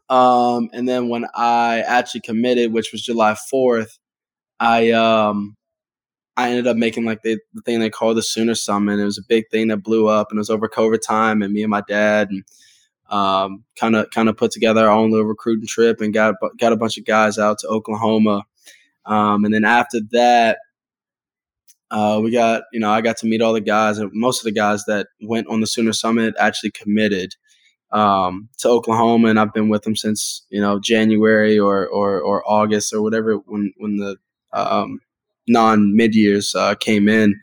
[0.09, 3.98] Um, and then when I actually committed, which was July fourth,
[4.59, 5.55] I um
[6.37, 8.99] I ended up making like the, the thing they call the Sooner Summit.
[8.99, 11.41] It was a big thing that blew up, and it was over COVID time.
[11.41, 12.43] And me and my dad and
[13.09, 16.77] kind of kind of put together our own little recruiting trip and got got a
[16.77, 18.43] bunch of guys out to Oklahoma.
[19.05, 20.59] Um, and then after that,
[21.91, 24.45] uh, we got you know I got to meet all the guys, and most of
[24.45, 27.35] the guys that went on the Sooner Summit actually committed
[27.91, 32.43] um, to Oklahoma, and I've been with them since you know January or or, or
[32.49, 34.17] August or whatever when when the
[34.53, 34.99] um,
[35.47, 37.39] non mid years uh, came in.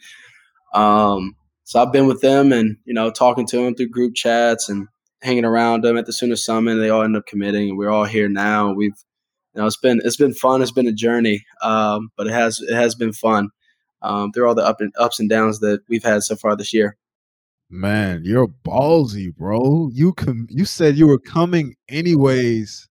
[0.74, 4.68] Um, so I've been with them and you know talking to them through group chats
[4.68, 4.88] and
[5.22, 6.76] hanging around them at the Sooner Summit.
[6.76, 8.72] They all end up committing, and we're all here now.
[8.72, 8.96] We've
[9.54, 10.62] you know it's been it's been fun.
[10.62, 13.50] It's been a journey, um, but it has it has been fun
[14.02, 16.72] um, through all the up and ups and downs that we've had so far this
[16.72, 16.96] year.
[17.68, 19.90] Man, you're ballsy, bro.
[19.92, 22.88] You com- you said you were coming anyways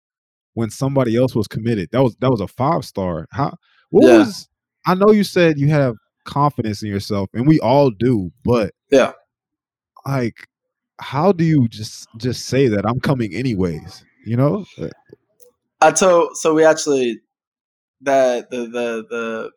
[0.53, 1.89] when somebody else was committed.
[1.91, 3.27] That was that was a five star.
[3.31, 3.55] How
[3.89, 4.17] what yeah.
[4.19, 4.47] was
[4.86, 9.13] I know you said you have confidence in yourself, and we all do, but yeah,
[10.06, 10.47] like
[10.99, 14.04] how do you just just say that I'm coming anyways?
[14.25, 14.65] You know?
[14.78, 14.89] Uh,
[15.82, 17.19] I told so we actually
[18.02, 19.52] that the the the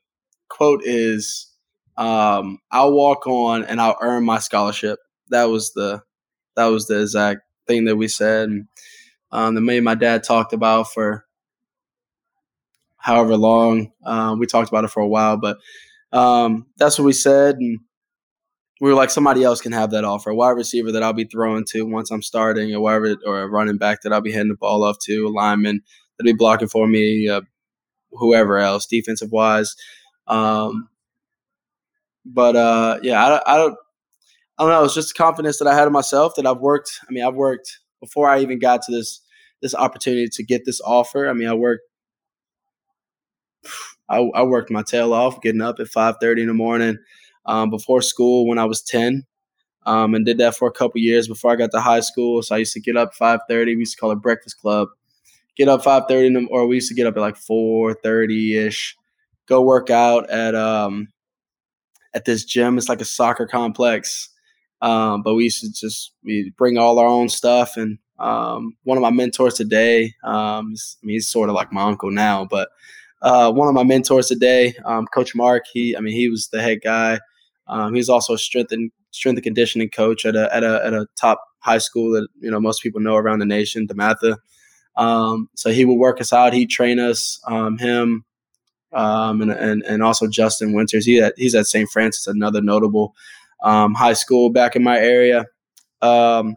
[0.48, 1.48] quote is
[1.96, 4.98] um I'll walk on and I'll earn my scholarship.
[5.30, 6.02] That was the
[6.56, 8.68] that was the exact thing that we said and
[9.30, 11.24] um, that me and my dad talked about for
[13.02, 13.92] however long.
[14.04, 15.58] Um, we talked about it for a while, but
[16.12, 17.80] um, that's what we said, and
[18.80, 21.24] we were like somebody else can have that offer, a wide receiver that I'll be
[21.24, 24.48] throwing to once I'm starting, or whatever, or a running back that I'll be handing
[24.48, 25.82] the ball off to, a lineman
[26.18, 27.42] that'll be blocking for me, uh,
[28.12, 29.74] whoever else, defensive wise.
[30.26, 30.88] Um,
[32.24, 33.76] but uh, yeah, I, I don't,
[34.58, 34.84] I don't know.
[34.84, 37.00] It's just confidence that I had in myself that I've worked.
[37.08, 39.20] I mean, I've worked before I even got to this
[39.60, 41.28] this opportunity to get this offer.
[41.28, 41.82] I mean, I worked.
[44.08, 46.98] I, I worked my tail off, getting up at five thirty in the morning
[47.46, 49.24] um, before school when I was ten,
[49.86, 52.42] um, and did that for a couple years before I got to high school.
[52.42, 53.74] So I used to get up five thirty.
[53.74, 54.88] We used to call it breakfast club.
[55.56, 58.96] Get up five thirty, or we used to get up at like four thirty ish.
[59.46, 61.08] Go work out at um,
[62.14, 62.78] at this gym.
[62.78, 64.28] It's like a soccer complex.
[64.80, 67.76] Um, but we used to just we bring all our own stuff.
[67.76, 71.82] And um, one of my mentors today, um, I mean, he's sort of like my
[71.82, 72.68] uncle now, but
[73.22, 75.64] uh, one of my mentors today, um, Coach Mark.
[75.72, 77.20] He, I mean, he was the head guy.
[77.68, 80.92] Um, he's also a strength and strength and conditioning coach at a at a at
[80.92, 84.36] a top high school that you know most people know around the nation, DeMatha.
[84.96, 86.52] Um, so he would work us out.
[86.52, 87.40] He'd train us.
[87.48, 88.24] him,
[88.92, 91.06] um, and, and and also Justin Winters.
[91.06, 91.88] He at, he's at St.
[91.88, 93.14] Francis, another notable
[93.62, 95.46] um, high school back in my area,
[96.02, 96.56] um,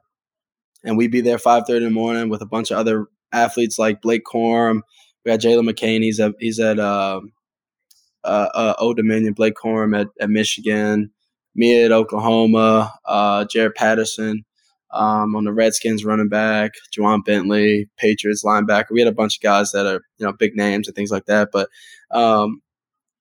[0.83, 3.77] and we'd be there five thirty in the morning with a bunch of other athletes
[3.77, 4.81] like Blake Corum.
[5.25, 6.03] We got Jalen McCain.
[6.03, 7.21] He's at he's at uh,
[8.23, 9.33] uh, uh, Old Dominion.
[9.33, 11.11] Blake Corum at, at Michigan.
[11.55, 12.93] Me at Oklahoma.
[13.05, 14.45] Uh, Jaret Patterson.
[14.91, 18.91] Um, on the Redskins running back, Ja'Whaun Bentley, Patriots linebacker.
[18.91, 21.25] We had a bunch of guys that are you know big names and things like
[21.25, 21.49] that.
[21.51, 21.67] But
[22.11, 22.61] um,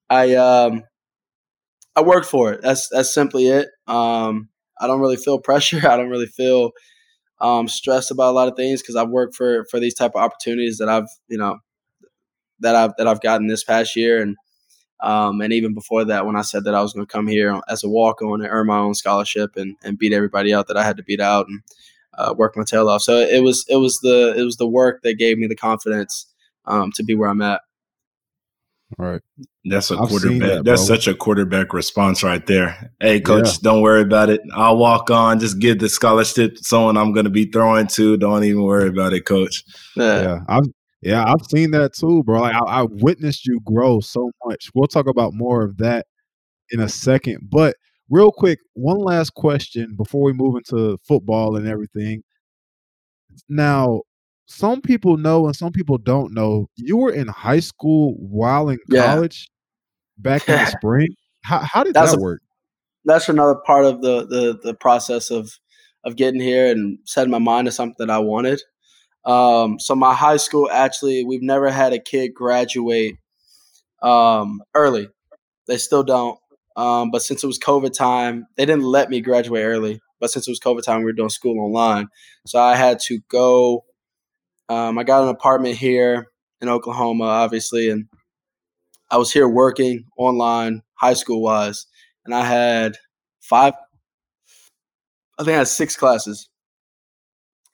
[0.08, 0.84] I um,
[1.96, 2.60] I worked for it.
[2.62, 3.68] That's that's simply it.
[3.88, 5.88] Um, I don't really feel pressure.
[5.88, 6.72] I don't really feel
[7.40, 10.22] um, stressed about a lot of things because I've worked for for these type of
[10.22, 11.58] opportunities that I've you know
[12.60, 14.36] that I've that I've gotten this past year and
[15.00, 17.60] um, and even before that when I said that I was going to come here
[17.68, 20.76] as a walk on and earn my own scholarship and, and beat everybody out that
[20.76, 21.60] I had to beat out and
[22.16, 23.02] uh, work my tail off.
[23.02, 26.26] So it was it was the it was the work that gave me the confidence
[26.64, 27.60] um, to be where I'm at.
[28.98, 29.22] All right.
[29.64, 30.40] That's a I've quarterback.
[30.40, 32.92] That, that's such a quarterback response right there.
[33.00, 33.58] Hey, coach, yeah.
[33.62, 34.40] don't worry about it.
[34.54, 35.40] I'll walk on.
[35.40, 38.16] Just give the scholarship to someone I'm going to be throwing to.
[38.16, 39.64] Don't even worry about it, coach.
[39.96, 40.64] Yeah, yeah I've
[41.04, 42.40] yeah, I've seen that too, bro.
[42.40, 44.70] Like I, I witnessed you grow so much.
[44.74, 46.06] We'll talk about more of that
[46.70, 47.48] in a second.
[47.50, 47.76] But
[48.08, 52.22] real quick, one last question before we move into football and everything.
[53.48, 54.02] Now,
[54.46, 58.78] some people know and some people don't know you were in high school while in
[58.88, 59.06] yeah.
[59.06, 59.50] college
[60.18, 61.08] back in the spring.
[61.42, 62.40] How, how did that's that a, work?
[63.04, 65.50] That's another part of the, the the process of
[66.04, 68.62] of getting here and setting my mind to something that I wanted.
[69.24, 73.16] Um, so my high school actually, we've never had a kid graduate
[74.02, 75.08] um, early.
[75.66, 76.38] They still don't.
[76.76, 80.00] Um, but since it was COVID time, they didn't let me graduate early.
[80.20, 82.08] But since it was COVID time, we were doing school online,
[82.46, 83.84] so I had to go
[84.68, 86.28] um, I got an apartment here
[86.60, 88.06] in Oklahoma, obviously, and
[89.10, 91.86] I was here working online, high school wise,
[92.24, 92.96] and I had
[93.40, 93.74] five,
[95.38, 96.48] I think I had six classes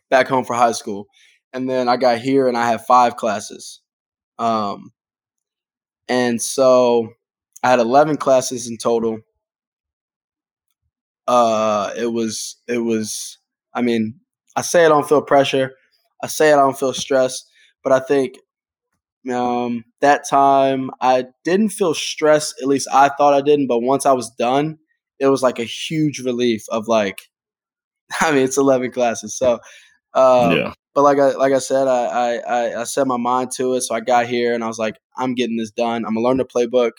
[0.09, 1.07] back home for high school,
[1.53, 3.81] and then I got here and I had five classes,
[4.39, 4.93] um,
[6.09, 7.11] and so
[7.63, 9.19] I had eleven classes in total.
[11.27, 13.39] Uh, it was it was.
[13.75, 14.21] I mean,
[14.57, 15.73] I say I don't feel pressure
[16.23, 17.51] I say I don't feel stressed,
[17.83, 18.37] but I think
[19.33, 22.55] um, that time I didn't feel stressed.
[22.61, 23.67] At least I thought I didn't.
[23.67, 24.79] But once I was done,
[25.19, 27.21] it was like a huge relief of like,
[28.21, 29.55] I mean, it's eleven classes, so
[30.15, 30.73] um, yeah.
[30.95, 33.83] But like I like I said, I, I I set my mind to it.
[33.83, 36.05] So I got here and I was like, I'm getting this done.
[36.05, 36.93] I'm gonna learn the playbook.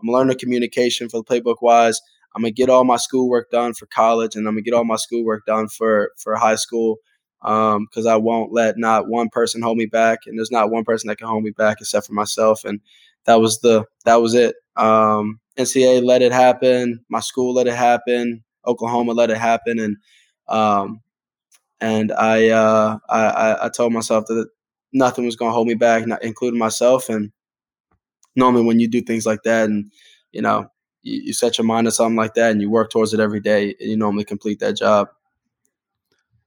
[0.00, 2.00] I'm gonna learn the communication for the playbook wise.
[2.34, 4.96] I'm gonna get all my schoolwork done for college, and I'm gonna get all my
[4.96, 6.98] schoolwork done for for high school
[7.40, 10.84] because um, I won't let not one person hold me back, and there's not one
[10.84, 12.64] person that can hold me back except for myself.
[12.64, 12.80] And
[13.24, 14.56] that was the that was it.
[14.76, 17.04] Um, NCAA let it happen.
[17.08, 18.44] My school let it happen.
[18.66, 19.96] Oklahoma let it happen, and
[20.48, 21.00] um,
[21.80, 24.48] and I, uh, I I told myself that
[24.92, 27.08] nothing was going to hold me back, not including myself.
[27.08, 27.32] And
[28.36, 29.90] normally, when you do things like that, and
[30.32, 30.70] you know,
[31.02, 33.40] you, you set your mind to something like that, and you work towards it every
[33.40, 35.08] day, and you normally complete that job.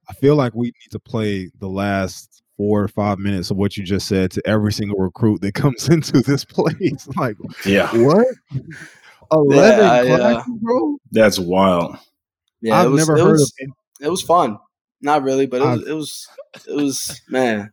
[0.10, 3.78] I feel like we need to play the last four or five minutes of what
[3.78, 7.08] you just said to every single recruit that comes into this place.
[7.15, 8.28] like, yeah, what?
[9.32, 10.98] Eleven yeah, classes, uh, bro.
[11.12, 11.98] That's wild.
[12.62, 14.06] Yeah, I've was, never heard was, of it.
[14.06, 14.60] It was fun.
[15.02, 16.28] Not really, but it was, it was,
[16.68, 17.72] it was, man.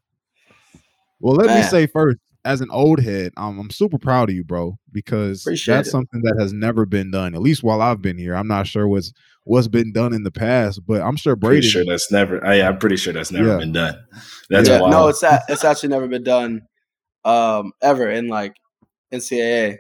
[1.21, 1.61] Well, let man.
[1.61, 5.43] me say first, as an old head, um, I'm super proud of you, bro, because
[5.43, 5.91] Appreciate that's it.
[5.91, 7.35] something that has never been done.
[7.35, 9.13] At least while I've been here, I'm not sure what's
[9.45, 10.81] what's been done in the past.
[10.87, 11.69] But I'm sure Pretty Brady.
[11.69, 12.45] sure that's never.
[12.47, 13.59] I, I'm pretty sure that's never Yeah.
[13.59, 13.99] been done.
[14.49, 14.91] That's yeah, wild.
[14.93, 16.63] no, it's that it's actually never been done
[17.25, 18.55] um, ever in like
[19.13, 19.79] NCAA.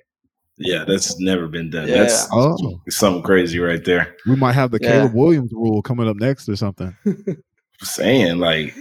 [0.58, 1.88] Yeah, that's never been done.
[1.88, 1.98] Yeah.
[1.98, 2.56] That's Oh,
[2.88, 4.14] something crazy right there.
[4.26, 4.90] we might have the Yeah.
[4.92, 6.96] Caleb Williams rule coming up next or something.
[7.82, 8.74] saying like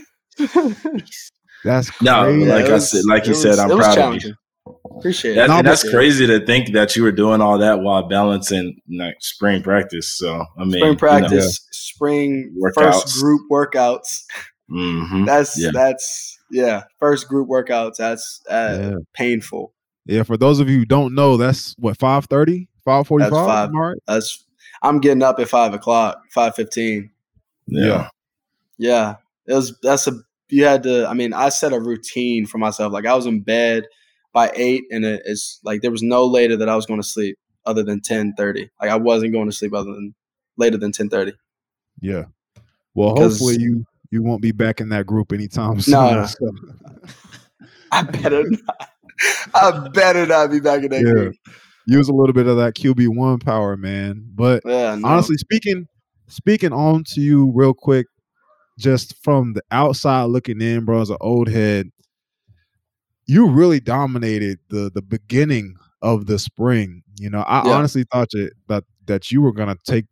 [1.64, 2.46] That's No, crazy.
[2.50, 4.34] like it I was- said- like you it said, I'm proud of you.
[4.98, 5.54] Appreciate that, it.
[5.54, 9.16] And that's but- crazy to think that you were doing all that while balancing like
[9.20, 10.18] spring practice.
[10.18, 12.74] So I mean, Spring practice, spring Workouts.
[13.04, 14.24] first group workouts.
[14.70, 15.72] hmm That's Yeah.
[15.74, 17.96] that's yeah, first group workouts.
[17.98, 18.92] That's uh, Yeah.
[19.14, 19.74] painful.
[20.08, 23.32] Yeah, for those of you who don't know, that's what 530, 545.
[23.32, 23.96] That's five.
[24.08, 24.46] That's
[24.82, 27.12] I'm getting up at five o'clock, five fifteen.
[27.68, 28.10] Yeah.
[28.78, 29.16] Yeah,
[29.48, 29.78] it was.
[29.82, 30.14] That's a
[30.50, 31.08] you had to.
[31.08, 32.94] I mean, I set a routine for myself.
[32.94, 33.86] Like I was in bed
[34.34, 37.08] by eight, and it, it's like there was no later that I was going to
[37.08, 38.70] sleep other than ten thirty.
[38.80, 40.14] Like I wasn't going to sleep other than
[40.58, 41.34] later than ten thirty.
[42.00, 42.26] Yeah.
[42.94, 45.94] Well, hopefully you you won't be back in that group anytime soon.
[45.94, 46.52] No, no.
[47.92, 48.90] I better not.
[49.54, 51.12] I better not be back in that Yeah.
[51.14, 51.36] group.
[51.90, 54.26] use a little bit of that QB one power, man.
[54.36, 55.08] But Yeah, no.
[55.08, 55.88] honestly speaking,
[56.28, 58.08] speaking on to you real quick,
[58.78, 61.90] just from the outside looking in, bro, as an old head,
[63.26, 67.04] you really dominated the the beginning of the spring.
[67.20, 67.76] You know, I Yeah.
[67.78, 70.06] honestly thought that that that you were gonna take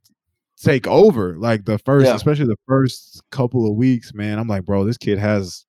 [0.61, 2.15] take over like the first, Yeah.
[2.15, 4.39] especially the first couple of weeks, man.
[4.39, 5.64] I'm like, bro, this kid has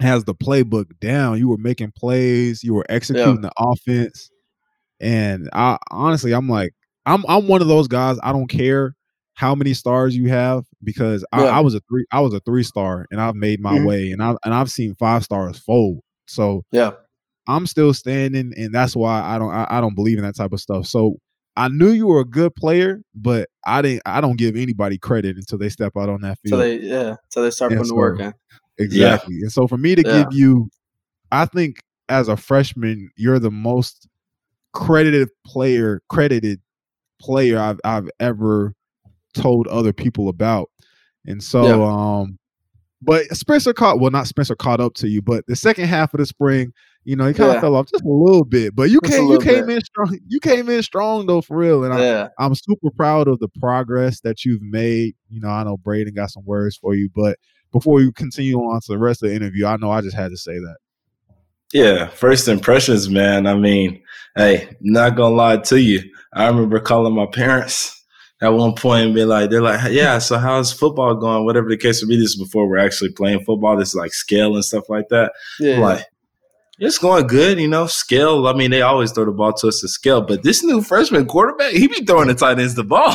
[0.00, 1.38] has the playbook down.
[1.38, 4.30] You were making plays, you were executing the offense.
[5.00, 6.72] And I honestly, I'm like,
[7.06, 8.18] I'm I'm one of those guys.
[8.22, 8.94] I don't care
[9.34, 11.56] how many stars you have because I, Yeah.
[11.56, 13.84] I was a three I was a three star and I've made my Mhm.
[13.86, 16.00] way and I and I've seen five stars fold.
[16.26, 16.92] So yeah,
[17.48, 20.52] I'm still standing, and that's why I don't I, I don't believe in that type
[20.52, 20.86] of stuff.
[20.86, 21.16] So
[21.56, 25.36] I knew you were a good player, but I didn't I don't give anybody credit
[25.36, 26.52] until they step out on that field.
[26.52, 28.34] so they yeah, so they start And putting the work in.
[28.78, 29.36] Exactly.
[29.42, 30.24] And so for me to Yeah.
[30.24, 30.70] give you,
[31.32, 31.76] I think
[32.08, 34.08] as a freshman, you're the most
[34.74, 36.60] credited player, credited
[37.20, 38.74] player I've I've ever
[39.34, 40.70] told other people about.
[41.26, 41.90] And so Yeah.
[41.90, 42.38] um
[43.02, 46.18] but Spencer caught well not Spencer caught up to you, but the second half of
[46.20, 46.72] the spring,
[47.04, 47.60] you know, he kind of Yeah.
[47.60, 48.74] fell off just a little bit.
[48.76, 49.76] But you Just came you came bit.
[49.76, 50.18] in strong.
[50.28, 51.84] You came in strong though for real.
[51.84, 55.14] And I, Yeah, I'm super proud of the progress that you've made.
[55.28, 57.38] You know, I know Brayden got some words for you, but
[57.72, 60.30] before we continue on to the rest of the interview, I know I just had
[60.30, 60.76] to say that.
[61.72, 63.46] Yeah, first impressions, man.
[63.46, 64.02] I mean,
[64.36, 66.00] hey, not gonna lie to you.
[66.32, 67.96] I remember calling my parents
[68.42, 71.44] at one point and be like, they're like, yeah, so how's football going?
[71.44, 72.16] Whatever the case would be.
[72.16, 73.76] This is before we're actually playing football.
[73.76, 75.32] This is like scale and stuff like that.
[75.60, 75.74] yeah.
[75.74, 76.04] I'm like,
[76.80, 77.86] it's going good, you know.
[77.86, 78.46] Scale.
[78.46, 81.26] I mean, they always throw the ball to us to scale, but this new freshman
[81.26, 83.14] quarterback, he be throwing the tight ends the ball.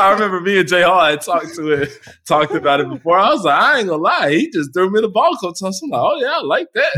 [0.00, 1.90] I remember me and Jay Hall had talked to it,
[2.26, 3.18] talked about it before.
[3.18, 5.60] I was like, I ain't gonna lie, he just threw me the ball coach.
[5.62, 6.92] I'm like, oh yeah, I like that.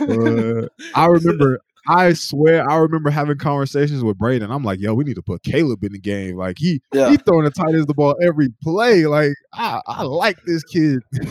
[0.00, 4.50] Uh, I remember, I swear, I remember having conversations with Brayden.
[4.50, 6.36] I'm like, yo, we need to put Caleb in the game.
[6.36, 7.10] Like he yeah.
[7.10, 9.06] he throwing the tight ends the ball every play.
[9.06, 11.00] Like I, I like this kid.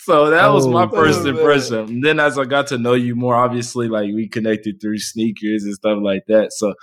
[0.00, 1.36] so that was my Oh, first man.
[1.36, 1.78] impression.
[1.78, 5.64] And then as I got to know you more, obviously, like we connected through sneakers
[5.64, 6.52] and stuff like that.
[6.52, 6.74] So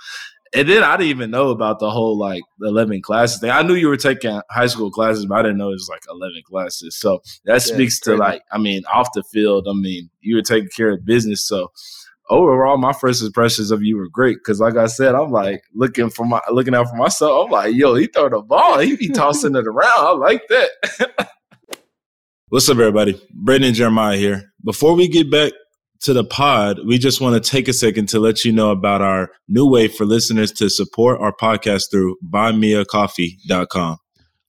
[0.52, 3.50] and then I didn't even know about the whole like eleven classes thing.
[3.50, 6.02] I knew you were taking high school classes, but I didn't know it was like
[6.08, 6.96] eleven classes.
[6.96, 10.68] So that speaks to like, I mean, off the field, I mean, you were taking
[10.74, 11.46] care of business.
[11.46, 11.70] So
[12.30, 16.10] overall, my first impressions of you were great because, like I said, I'm like looking
[16.10, 17.46] for my looking out for myself.
[17.46, 19.98] I'm like, yo, he throw the ball, he be tossing it around.
[19.98, 21.28] I like that.
[22.48, 23.12] What's up, everybody?
[23.44, 24.52] Brayden and Jeremiah here.
[24.64, 25.52] Before we get back
[26.00, 29.00] to the pod, we just want to take a second to let you know about
[29.02, 33.96] our new way for listeners to support our podcast through buymeacoffee.com.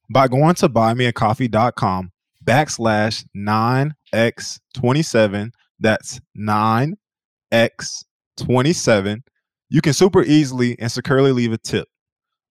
[0.10, 2.12] by going to buymeacoffee.com
[2.44, 9.18] backslash 9x27 that's 9x27
[9.70, 11.88] you can super easily and securely leave a tip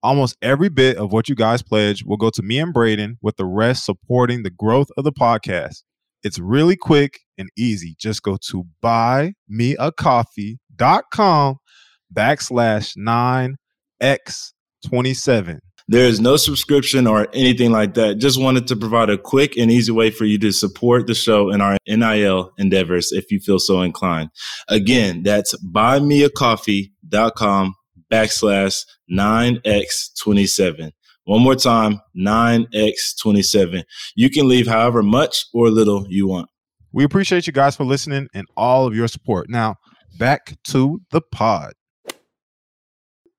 [0.03, 3.37] almost every bit of what you guys pledge will go to me and brayden with
[3.37, 5.83] the rest supporting the growth of the podcast
[6.23, 11.57] it's really quick and easy just go to buymeacoffee.com
[12.14, 12.95] backslash
[14.85, 15.59] 9x27
[15.89, 18.18] There is no subscription or anything like that.
[18.18, 21.51] Just wanted to provide a quick and easy way for you to support the show
[21.51, 24.31] and our NIL endeavors if you feel so inclined.
[24.68, 27.75] Again, that's buymeacoffee.com
[28.11, 30.91] backslash 9x27.
[31.31, 33.85] One more time, 9x27.
[34.16, 36.49] You can leave however much or little you want.
[36.91, 39.49] We appreciate you guys for listening and all of your support.
[39.49, 39.76] Now,
[40.18, 41.74] back to the pod.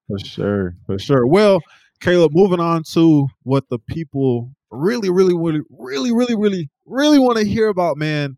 [0.08, 1.28] For sure, for sure.
[1.28, 1.60] Well,
[2.00, 7.40] Caleb, moving on to what the people really, really, really, really, really, really, really want
[7.40, 8.38] to hear about, man.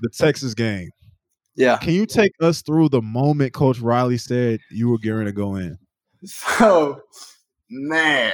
[0.00, 0.90] The Texas game.
[1.56, 1.78] Yeah.
[1.78, 5.56] Can you take us through the moment Coach Riley said you were gearing to go
[5.56, 5.78] in?
[6.26, 7.02] So,
[7.70, 8.32] man,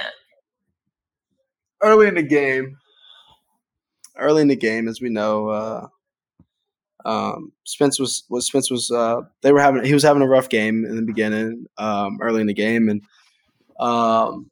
[1.81, 2.77] early in the game,
[4.17, 5.87] early in the game, as we know, uh,
[7.05, 10.49] um, Spence was was Spence was uh, they were having he was having a rough
[10.49, 13.01] game in the beginning, um, early in the game, and
[13.79, 14.51] um,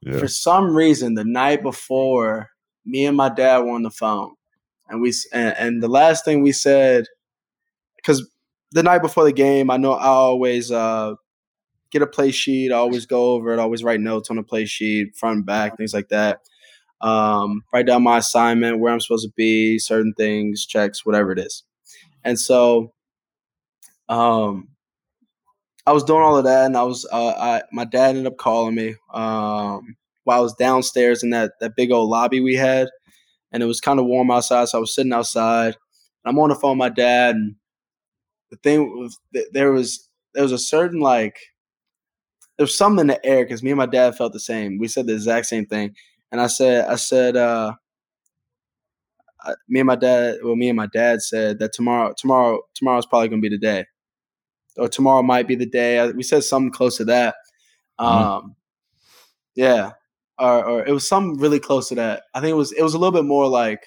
[0.00, 0.18] Yeah.
[0.18, 2.50] for some reason the night before,
[2.84, 4.34] me and my dad were on the phone,
[4.88, 7.04] and we s- and, and the last thing we said,
[7.96, 8.28] because
[8.72, 11.14] the night before the game, I know I always uh,
[11.94, 12.72] get a play sheet.
[12.72, 13.60] I always go over it.
[13.60, 16.40] I always write notes on a play sheet, front and back, things like that.
[17.00, 21.38] Um, write down my assignment, where I'm supposed to be, certain things, checks, whatever it
[21.38, 21.62] is.
[22.24, 22.92] And so,
[24.08, 24.68] um,
[25.86, 28.38] I was doing all of that, and I was, uh, I my dad ended up
[28.38, 32.88] calling me um, while I was downstairs in that that big old lobby we had,
[33.52, 35.76] and it was kind of warm outside, so I was sitting outside.
[36.24, 37.54] I'm on the phone with my dad, and
[38.50, 41.36] the thing was, th- there was there was a certain like
[42.56, 44.78] there was something in the air because me and my dad felt the same.
[44.78, 45.94] We said the exact same thing,
[46.32, 47.74] and I said, I said, uh,
[49.42, 53.06] I- me and my dad, well, me and my dad said that tomorrow, tomorrow, tomorrow's
[53.06, 53.84] probably gonna be the day,
[54.78, 56.10] or tomorrow might be the day.
[56.12, 57.36] We said something close to that.
[58.00, 58.06] Mhm.
[58.06, 58.56] Um,
[59.54, 59.92] yeah,
[60.38, 62.24] or or it was something really close to that.
[62.34, 63.84] I think it was it was a little bit more like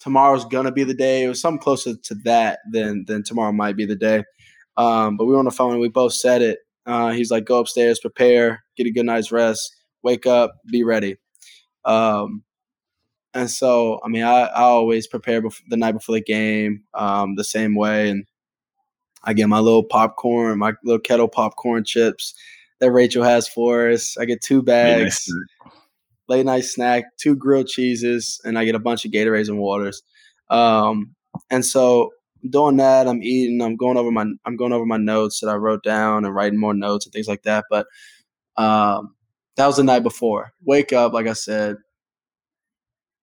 [0.00, 1.24] tomorrow's gonna be the day.
[1.24, 4.24] It was something closer to that than than tomorrow might be the day.
[4.76, 6.58] Um, but we were on the phone and we both said it.
[6.86, 11.16] Uh, he's like, go upstairs, prepare, get a good night's rest, wake up, be ready.
[11.84, 12.42] Um,
[13.34, 17.44] and so, I mean, I, I always prepare the night before the game um, the
[17.44, 18.10] same way.
[18.10, 18.24] And
[19.22, 22.34] I get my little popcorn, my little kettle popcorn chips
[22.80, 24.16] that Rachel has for us.
[24.18, 25.28] I get two bags
[26.28, 30.02] late night snack, two grilled cheeses, and I get a bunch of Gatorades and waters.
[30.48, 31.14] Um,
[31.50, 32.10] and so
[32.48, 35.54] doing that, I'm eating, I'm going over my I'm going over my notes that I
[35.54, 37.64] wrote down and writing more notes and things like that.
[37.70, 37.86] But
[38.56, 39.14] um,
[39.56, 40.52] that was the night before.
[40.64, 41.76] Wake up, like I said,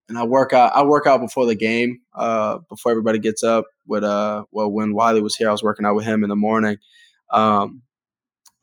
[0.09, 0.73] and I work out.
[0.75, 3.65] I work out before the game, uh, before everybody gets up.
[3.85, 6.35] With uh, well, when Wiley was here, I was working out with him in the
[6.35, 6.77] morning.
[7.31, 7.81] Um,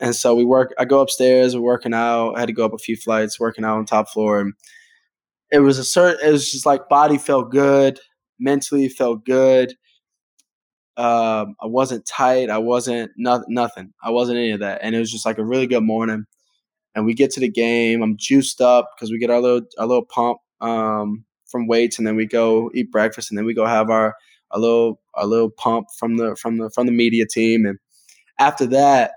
[0.01, 0.75] and so we work.
[0.79, 1.55] I go upstairs.
[1.55, 2.35] We're working out.
[2.35, 4.41] I had to go up a few flights, working out on top floor.
[4.41, 4.55] And
[5.51, 6.27] it was a certain.
[6.27, 8.01] It was just like body felt good,
[8.39, 9.75] mentally felt good.
[10.97, 12.51] Um, I wasn't tight.
[12.51, 13.93] I wasn't no, nothing.
[14.03, 14.81] I wasn't any of that.
[14.83, 16.25] And it was just like a really good morning.
[16.95, 18.03] And we get to the game.
[18.03, 22.07] I'm juiced up because we get our little our little pump um, from weights, and
[22.07, 24.15] then we go eat breakfast, and then we go have our
[24.53, 27.67] a little a little pump from the from the from the media team.
[27.67, 27.79] And
[28.39, 29.13] after that,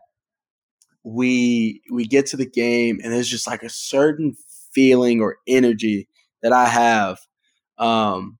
[1.04, 4.36] we we get to the game and there's just like a certain
[4.74, 6.08] feeling or energy
[6.42, 7.20] that I have.
[7.78, 8.38] Um,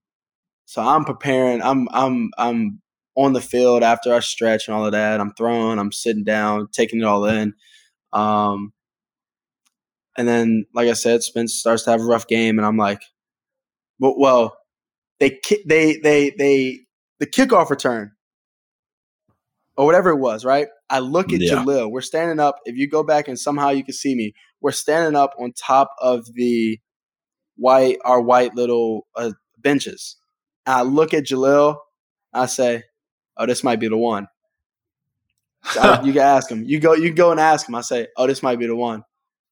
[0.66, 1.62] so I'm preparing.
[1.62, 2.82] I'm I'm I'm
[3.18, 5.20] on the field after I stretch and all of that.
[5.20, 5.80] I'm throwing.
[5.80, 7.54] I'm sitting down, taking it all in.
[8.14, 8.72] Um,
[10.16, 13.02] and then, like I said, Spence starts to have a rough game, and I'm like,
[14.00, 14.58] well, well
[15.20, 16.80] they ki- they they they
[17.20, 18.12] the kickoff return
[19.76, 20.68] or whatever it was, right?
[20.90, 21.64] I look at Yeah.
[21.64, 21.90] Jalil.
[21.90, 22.58] We're standing up.
[22.66, 25.90] If you go back and somehow you can see me, we're standing up on top
[26.00, 26.80] of the
[27.56, 30.16] white, our white little uh, benches.
[30.66, 31.76] And I look at Jalil.
[32.34, 32.84] I say,
[33.38, 34.26] "Oh, this might be the one."
[35.72, 36.62] So I- you can ask him.
[36.64, 36.94] You go.
[36.94, 37.74] You go and ask him.
[37.74, 39.04] I say, "Oh, this might be the one."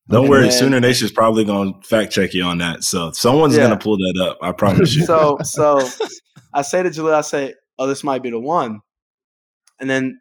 [0.09, 2.85] Don't And worry, then- Sooner Nation's probably going to fact check you on that.
[2.85, 3.67] So someone's Yeah.
[3.67, 4.39] going to pull that up.
[4.41, 5.05] I promise you.
[5.05, 5.81] so so
[6.55, 8.81] I say to Jalil, I say, "Oh, this might be the one,"
[9.81, 10.21] and then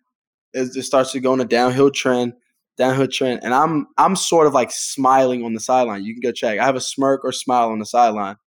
[0.54, 2.34] it, it starts to go on a downhill trend,
[2.78, 6.04] downhill trend, and I'm I'm sort of like smiling on the sideline.
[6.04, 6.58] You can go check.
[6.60, 8.38] I have a smirk or smile on the sideline.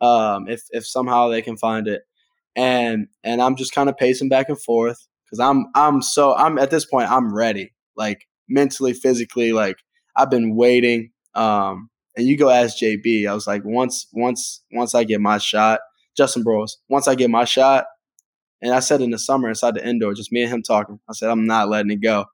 [0.00, 2.02] Um, if if somehow they can find it,
[2.58, 6.58] and and I'm just kind of pacing back and forth because I'm I'm so I'm
[6.58, 9.76] at this point I'm ready, like mentally, physically, like
[10.16, 11.12] I've been waiting.
[11.34, 13.28] Um, and you go ask JB.
[13.28, 15.78] I was like, once, once, once I get my shot,
[16.16, 16.78] Justin Broiles.
[16.88, 17.86] Once I get my shot,
[18.60, 20.98] and I said in the summer inside the indoor, just me and him talking.
[21.08, 22.24] I said I'm not letting it go.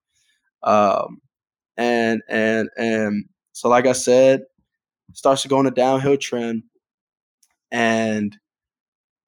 [0.62, 1.20] Um,
[1.76, 4.44] and and and so like I said,
[5.12, 6.62] starts to go on a downhill trend,
[7.70, 8.34] and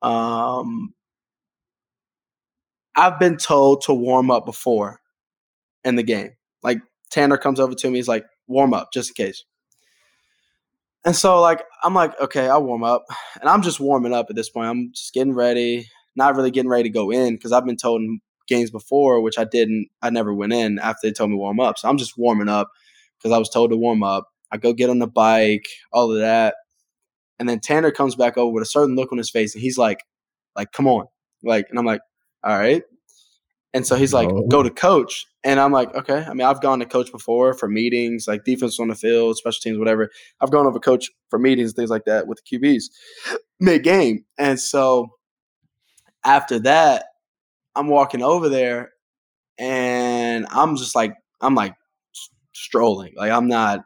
[0.03, 0.95] um,
[2.95, 5.01] I've been told to warm up before
[5.85, 6.31] in the game.
[6.63, 6.79] Like
[7.11, 9.45] Tanner comes over to me, he's like, warm up just in case.
[11.05, 13.05] And so like I'm like, okay, I'll warm up.
[13.41, 14.69] And I'm just warming up at this point.
[14.69, 18.01] I'm just getting ready, not really getting ready to go in because I've been told
[18.01, 19.89] in games before, which I didn't.
[20.03, 21.79] I never went in after they told me warm up.
[21.79, 22.69] So I'm just warming up
[23.19, 24.27] because I was told to warm up.
[24.51, 26.55] I go get on the bike, all of that,
[27.39, 29.79] and then Tanner comes back over with a certain look on his face, and he's
[29.79, 30.05] like,
[30.55, 31.07] "Like, come on!"
[31.43, 32.01] Like, and I'm like,
[32.45, 32.83] "All right."
[33.75, 34.47] And so he's like, No.
[34.49, 37.69] "Go to coach," and I'm like, "Okay." I mean, I've gone to coach before for
[37.69, 40.11] meetings, like defense on the field, special teams, whatever.
[40.41, 42.85] I've gone over coach for meetings, things like that with the QBs
[43.61, 45.11] mid game, and so
[46.25, 47.07] after that,
[47.75, 48.93] I'm walking over there,
[49.59, 51.75] and I'm just like, I'm like
[52.53, 53.85] strolling, like I'm not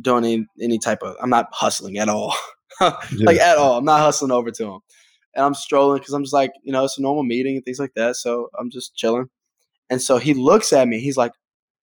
[0.00, 2.34] doing any, any type of, I'm not hustling at all,
[3.18, 3.78] like at all.
[3.78, 4.80] I'm not hustling over to him,
[5.34, 7.78] and I'm strolling because I'm just like, you know, it's a normal meeting and things
[7.78, 8.16] like that.
[8.16, 9.28] So I'm just chilling,
[9.90, 11.00] and so he looks at me.
[11.00, 11.32] He's like,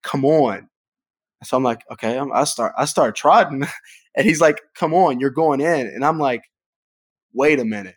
[0.02, 0.68] "Come on."
[1.44, 3.64] So I'm like, okay, I'm, I start, I start trotting,
[4.16, 6.42] and he's like, "Come on, you're going in," and I'm like,
[7.32, 7.96] "Wait a minute."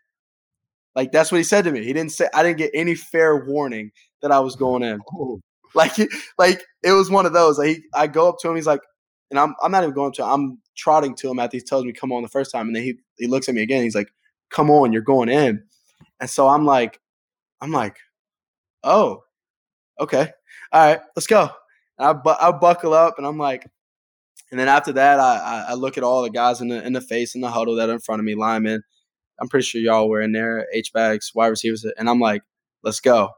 [0.96, 1.84] Like that's what he said to me.
[1.84, 3.92] He didn't say I didn't get any fair warning
[4.22, 5.00] that I was going in.
[5.14, 5.40] Oh,
[5.74, 5.94] Like
[6.38, 7.58] like it was one of those.
[7.58, 8.82] Like he, I go up to him, he's like,
[9.32, 10.26] and I'm I'm not even going to.
[10.26, 12.84] I'm trotting to him after he tells me come on the first time, and then
[12.84, 13.84] he he looks at me again.
[13.84, 14.14] He's like,
[14.52, 15.64] "Come on, you're going in,"
[16.20, 17.00] and so I'm like,
[17.62, 17.98] I'm like,
[18.84, 19.24] oh,
[20.00, 20.32] okay,
[20.72, 21.50] all right, let's go.
[21.98, 23.66] And I bu- I buckle up, and I'm like,
[24.52, 27.02] and then after that, I I, look at all the guys in the in the
[27.02, 28.84] face in the huddle that are in front of me, linemen.
[29.40, 32.44] I'm pretty sure y'all were in there, H backs, wide receivers, and I'm like,
[32.84, 33.30] let's go,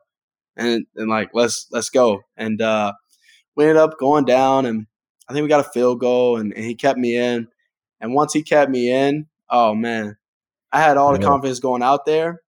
[0.58, 2.94] and and like let's let's go, and uh,
[3.56, 4.88] we ended up going down, and
[5.28, 7.47] I think we got a field goal, and, and he kept me in,
[8.01, 10.17] and once he kept me in, oh man,
[10.71, 11.26] I had all the Yeah.
[11.26, 12.41] confidence going out there,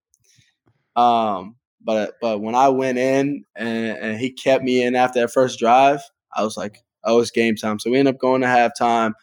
[0.95, 5.31] um, but but when I went in and, and he kept me in after that
[5.31, 6.01] first drive,
[6.35, 7.79] I was like, oh, it's game time.
[7.79, 9.13] So we end up going to halftime,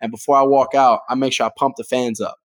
[0.00, 2.36] and before I walk out, I make sure I pump the fans up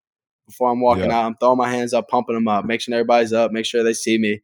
[0.45, 1.18] before I'm walking Yeah.
[1.20, 1.26] out.
[1.26, 3.93] I'm throwing my hands up, pumping them up, making sure everybody's up, make sure they
[3.93, 4.41] see me,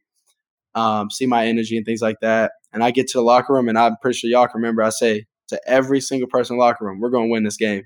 [0.74, 2.52] um, see my energy and things like that.
[2.72, 4.90] And I get to the locker room, and I'm pretty sure y'all can remember I
[4.90, 7.84] say to every single person in the locker room, we're going to win this game.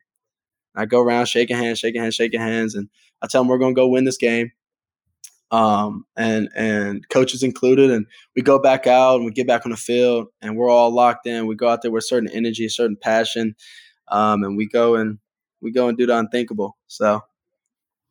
[0.75, 2.89] I go around shaking hands, shaking hands, shaking hands, and
[3.23, 4.53] I tell them we're going to go win this game.
[5.51, 9.71] Um, and and coaches included, and we go back out and we get back on
[9.71, 11.47] the field, and we're all locked in.
[11.47, 13.55] We go out there with certain energy, certain passion,
[14.09, 15.19] um, and we go and
[15.61, 16.77] we go and do the unthinkable.
[16.89, 17.23] So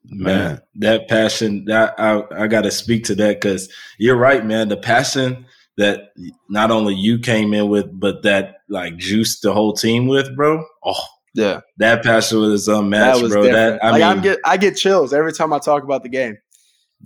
[0.05, 4.67] Man, that passion that I, I got to speak to that because you're right, man.
[4.67, 5.45] The passion
[5.77, 6.11] that
[6.49, 10.65] not only you came in with, but that like juiced the whole team with, bro.
[10.83, 11.03] Oh,
[11.33, 13.43] yeah, that passion was unmatched, that was bro.
[13.43, 13.81] different.
[13.81, 16.09] That I like mean, I'm get I get chills every time I talk about the
[16.09, 16.37] game.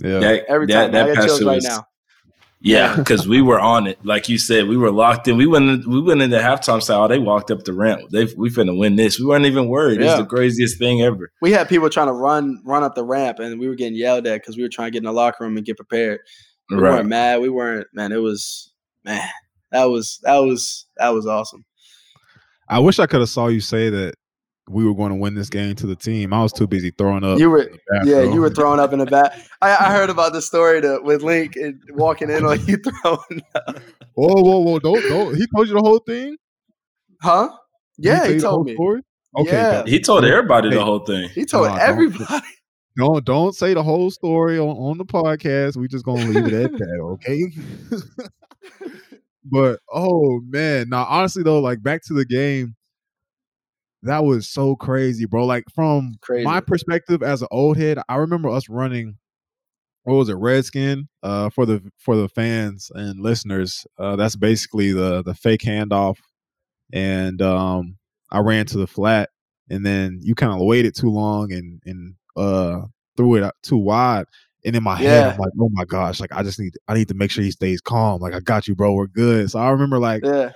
[0.02, 0.20] yeah.
[0.20, 1.86] that, Every time that I get chills passion right was, now.
[2.60, 5.38] Yeah, because we were on it, like you said, we were locked in.
[5.38, 7.08] We went, in, we went into halftime style.
[7.08, 8.10] They walked up the ramp.
[8.12, 9.20] They, we finna win this.
[9.20, 10.02] We weren't even worried.
[10.02, 11.32] It's the craziest thing ever.
[11.40, 14.26] We had people trying to run run up the ramp, and we were getting yelled
[14.26, 16.20] at because we were trying to get in the locker room and get prepared.
[16.72, 16.94] We Right.
[16.96, 17.42] weren't mad.
[17.42, 18.12] We weren't man.
[18.12, 18.74] It was
[19.06, 19.22] man.
[19.72, 21.66] That was that was that was awesome.
[22.70, 24.16] I wish I could have saw you say that
[24.70, 26.34] we were going to win this game to the team.
[26.34, 27.40] I was too busy throwing up.
[27.40, 27.70] You were
[28.04, 28.24] yeah.
[28.24, 29.34] You were throwing up in the back.
[29.62, 33.42] I, I heard about the story to, with Link and walking in on you throwing
[33.56, 33.80] up.
[34.16, 34.80] Whoa, whoa, whoa!
[34.80, 35.36] Don't, don't.
[35.36, 36.36] He told you the whole thing.
[37.22, 37.50] Huh?
[37.98, 38.74] Yeah, tell he told me.
[38.76, 39.02] Story?
[39.38, 39.84] Okay, Yeah.
[39.86, 40.76] He told everybody Hey.
[40.76, 41.30] the whole thing.
[41.30, 42.46] He told Nah, don't- everybody.
[42.98, 45.78] Don't don't say the whole story on, on the podcast.
[45.78, 47.44] We just gonna leave it at that, okay?
[49.52, 52.76] but oh man, now honestly though, like back to the game,
[54.04, 55.46] that was so crazy, bro.
[55.46, 56.46] Like from Crazy.
[56.46, 59.18] my perspective as an old head, I remember us running.
[60.04, 61.10] What was it, Redskin?
[61.22, 66.18] Uh, for the for the fans and listeners, uh, that's basically the the fake handoff,
[66.94, 67.98] and um,
[68.32, 69.30] I ran to the flat,
[69.70, 72.82] and then you kind of waited too long and and uh
[73.18, 74.26] threw it out too wide.
[74.68, 77.08] And in my head, I'm like, oh my gosh, like I just need I need
[77.08, 78.22] to make sure he stays calm.
[78.22, 78.94] Like I got you, bro.
[78.94, 79.50] We're good.
[79.50, 80.52] So I remember like Yeah.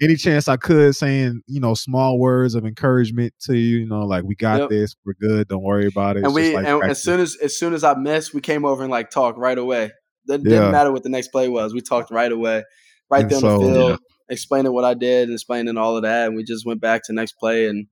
[0.00, 4.06] any chance I could saying, you know, small words of encouragement to you, you know,
[4.06, 4.68] like we got Yep.
[4.70, 6.24] this, we're good, don't worry about it.
[6.24, 8.82] and we like and as soon as as soon as I missed, we came over
[8.82, 9.90] and like talked right away.
[10.28, 10.36] Yeah.
[10.38, 11.74] didn't matter what the next play was.
[11.74, 12.62] We talked right away,
[13.10, 13.96] right And there on so- the field, Yeah.
[14.28, 17.12] explaining what I did, and explaining all of that, and we just went back to
[17.12, 17.86] next play and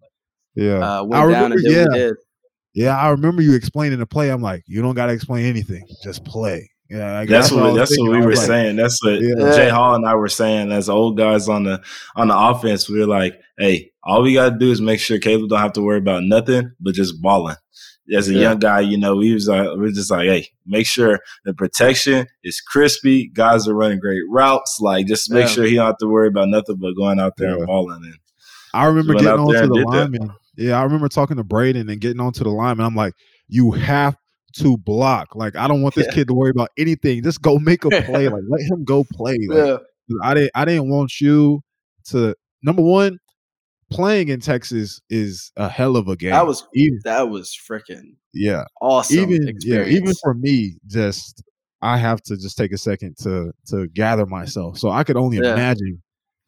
[0.55, 0.79] yeah.
[0.79, 2.15] uh, I went down remember, and did yeah, what we did.
[2.75, 4.31] Yeah, I remember you explaining the play.
[4.31, 6.71] I'm like, you don't gotta explain anything, just play.
[6.91, 8.11] Yeah, like, That's I what was that's thinking.
[8.11, 8.77] what we were like, saying.
[8.77, 9.57] That's what Yeah.
[9.57, 11.83] Jay Hall and I were saying as old guys on the
[12.15, 12.89] on the offense.
[12.91, 15.81] We were like, hey, all we gotta do is make sure Caleb don't have to
[15.83, 17.57] worry about nothing but just balling.
[18.15, 18.41] As a Yeah.
[18.41, 21.55] young guy, you know, we was like, we are just like, hey, make sure the
[21.55, 23.29] protection is crispy.
[23.33, 24.77] Guys are running great routes.
[24.79, 25.49] Like, just make Yeah.
[25.49, 27.57] sure he don't have to worry about nothing but going out there Yeah.
[27.57, 28.03] and balling.
[28.05, 28.19] And
[28.75, 30.31] I remember getting out there onto the did that.
[30.57, 33.15] Yeah, I remember talking to Brayden and getting onto the line, and I'm like,
[33.49, 34.17] you have
[34.59, 35.35] to block.
[35.35, 36.15] Like I don't want this Yeah.
[36.15, 37.23] kid to worry about anything.
[37.23, 38.29] Just go make a play.
[38.29, 39.37] Like let him go play.
[39.49, 39.77] Like, Yeah.
[40.23, 41.61] I didn't I didn't want you
[42.11, 43.19] to number one,
[43.91, 46.31] playing in Texas is a hell of a game.
[46.31, 48.65] That was even that was freaking yeah.
[48.81, 49.19] awesome.
[49.19, 51.43] even yeah, even for me, just
[51.83, 54.79] I have to just take a second to to gather myself.
[54.79, 55.55] So I could only Yeah.
[55.55, 56.01] imagine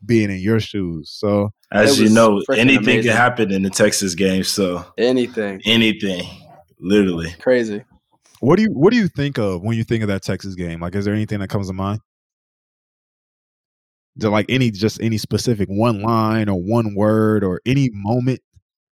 [0.05, 1.11] being in your shoes.
[1.11, 3.03] So As you know, anything amazing.
[3.11, 4.45] can happen in the Texas game.
[4.45, 6.25] So anything anything,
[6.81, 7.33] literally.
[7.41, 7.83] crazy.
[8.41, 10.81] what do you what do you think of when you think of that Texas game?
[10.81, 12.01] Like, is there anything that comes to mind?
[14.19, 18.41] Do, like any just any specific one line or one word or any moment?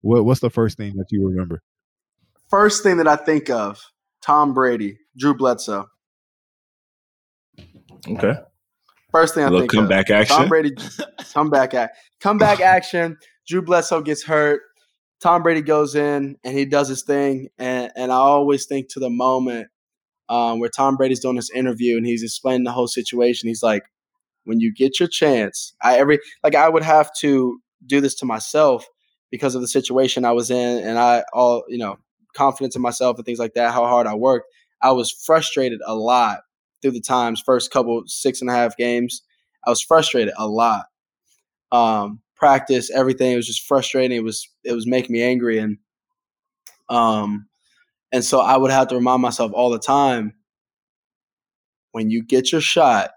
[0.01, 1.61] What what's the first thing that you remember?
[2.51, 3.81] First thing that I think of:
[4.23, 5.87] Tom Brady, Drew Bledsoe.
[8.09, 8.35] Okay.
[9.11, 9.79] First thing I A little think of.
[9.79, 10.37] comeback action.
[10.37, 10.75] Tom Brady,
[11.33, 13.17] comeback act, comeback action.
[13.47, 14.61] Drew Bledsoe gets hurt.
[15.21, 19.01] Tom Brady goes in and he does his thing, and and I always think to
[19.01, 19.69] the moment
[20.29, 23.49] um, where Tom Brady's doing this interview and he's explaining the whole situation.
[23.49, 23.85] He's like,
[24.45, 28.27] "When you get your chance, I every like I would have to do this to
[28.27, 28.87] myself
[29.31, 31.97] because of the situation I was in, and I all you know
[32.35, 33.73] confidence in myself and things like that.
[33.73, 34.47] How hard I worked.
[34.83, 36.41] I was frustrated a lot
[36.81, 37.43] through the times.
[37.45, 39.23] First couple six and a half games,
[39.67, 40.87] I was frustrated a lot.
[41.73, 44.17] Um, practice, everything it was just frustrating.
[44.17, 45.79] It was it was making me angry, and
[46.89, 47.49] um,
[48.13, 50.35] and so I would have to remind myself all the time
[51.93, 53.11] when you get your shot,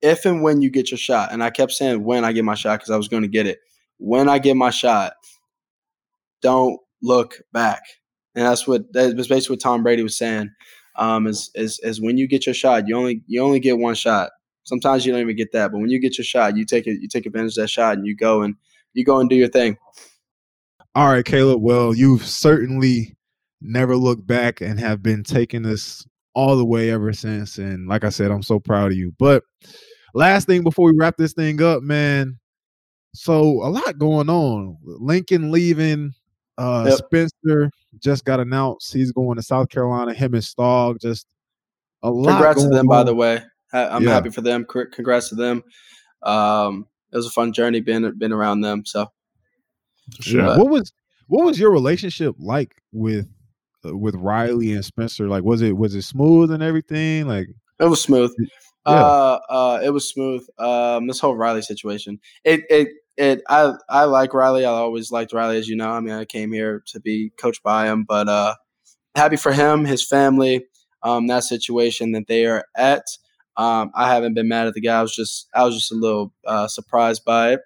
[0.00, 2.54] if and when you get your shot, and I kept saying when I get my
[2.54, 3.58] shot because I was going to get it.
[3.98, 5.14] When I get my shot,
[6.40, 7.82] don't look back,
[8.34, 10.50] and that's what that was basically what Tom Brady was saying.
[10.98, 13.94] Um, is is is when you get your shot, you only you only get one
[13.94, 14.30] shot.
[14.64, 17.00] Sometimes you don't even get that, but when you get your shot, you take it,
[17.00, 18.54] you take advantage of that shot, and you go and
[18.92, 19.78] you go and do your thing.
[20.94, 21.62] All right, Caleb.
[21.62, 23.16] Well, you've certainly
[23.60, 27.58] never looked back and have been taking this all the way ever since.
[27.58, 29.14] And like I said, I'm so proud of you.
[29.18, 29.42] But
[30.14, 32.38] last thing before we wrap this thing up, man.
[33.14, 34.76] So a lot going on.
[34.82, 36.12] Lincoln leaving.
[36.58, 36.98] Uh Yep.
[36.98, 38.92] Spencer just got announced.
[38.92, 40.12] He's going to South Carolina.
[40.12, 41.26] Him and Stog Just
[42.02, 42.32] a lot.
[42.32, 43.42] Congrats to them, by the way.
[43.72, 44.10] I'm Yeah.
[44.10, 44.66] happy for them.
[44.66, 45.62] Congrats to them.
[46.22, 48.84] Um, it was a fun journey being being around them.
[48.84, 49.06] So
[50.20, 50.56] Sure.
[50.58, 50.92] What was
[51.28, 53.28] what was your relationship like with
[53.84, 55.28] uh, with Riley and Spencer?
[55.28, 57.26] Like, was it was it smooth and everything?
[57.28, 57.48] Like,
[57.78, 58.34] it was smooth.
[58.86, 58.94] Yeah.
[58.94, 60.46] Uh, uh, it was smooth.
[60.58, 62.18] Um, this whole Riley situation.
[62.44, 62.88] It it
[63.18, 63.42] it.
[63.48, 64.64] I I like Riley.
[64.64, 65.90] I always liked Riley, as you know.
[65.90, 68.54] I mean, I came here to be coached by him, but uh,
[69.14, 70.66] happy for him, his family,
[71.02, 73.04] um, that situation that they are at.
[73.56, 75.00] Um, I haven't been mad at the guy.
[75.00, 77.60] I was just I was just a little uh, surprised by it.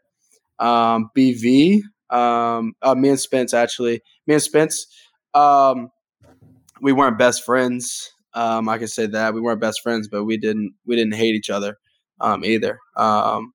[0.58, 4.86] Um, BV, um, uh, me and Spence actually, me and Spence,
[5.34, 5.90] um,
[6.80, 8.10] we weren't best friends.
[8.34, 11.34] Um, I can say that we weren't best friends, but we didn't we didn't hate
[11.34, 11.78] each other
[12.20, 12.78] um, either.
[12.96, 13.52] Um,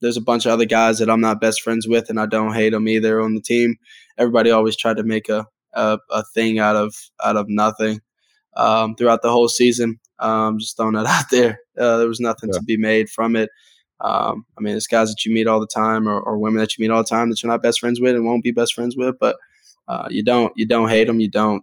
[0.00, 2.54] there's a bunch of other guys that I'm not best friends with, and I don't
[2.54, 3.76] hate them either on the team.
[4.18, 6.94] Everybody always tried to make a a, a thing out of
[7.24, 8.00] out of nothing
[8.56, 9.98] um, throughout the whole season.
[10.18, 11.60] Um, just throwing that out there.
[11.78, 12.58] Uh, there was nothing Yeah.
[12.58, 13.50] to be made from it.
[14.00, 16.76] Um, I mean, it's guys that you meet all the time, or, or women that
[16.76, 18.74] you meet all the time that you're not best friends with and won't be best
[18.74, 19.16] friends with.
[19.18, 19.36] But
[19.88, 21.20] uh, you don't you don't hate them.
[21.20, 21.62] You don't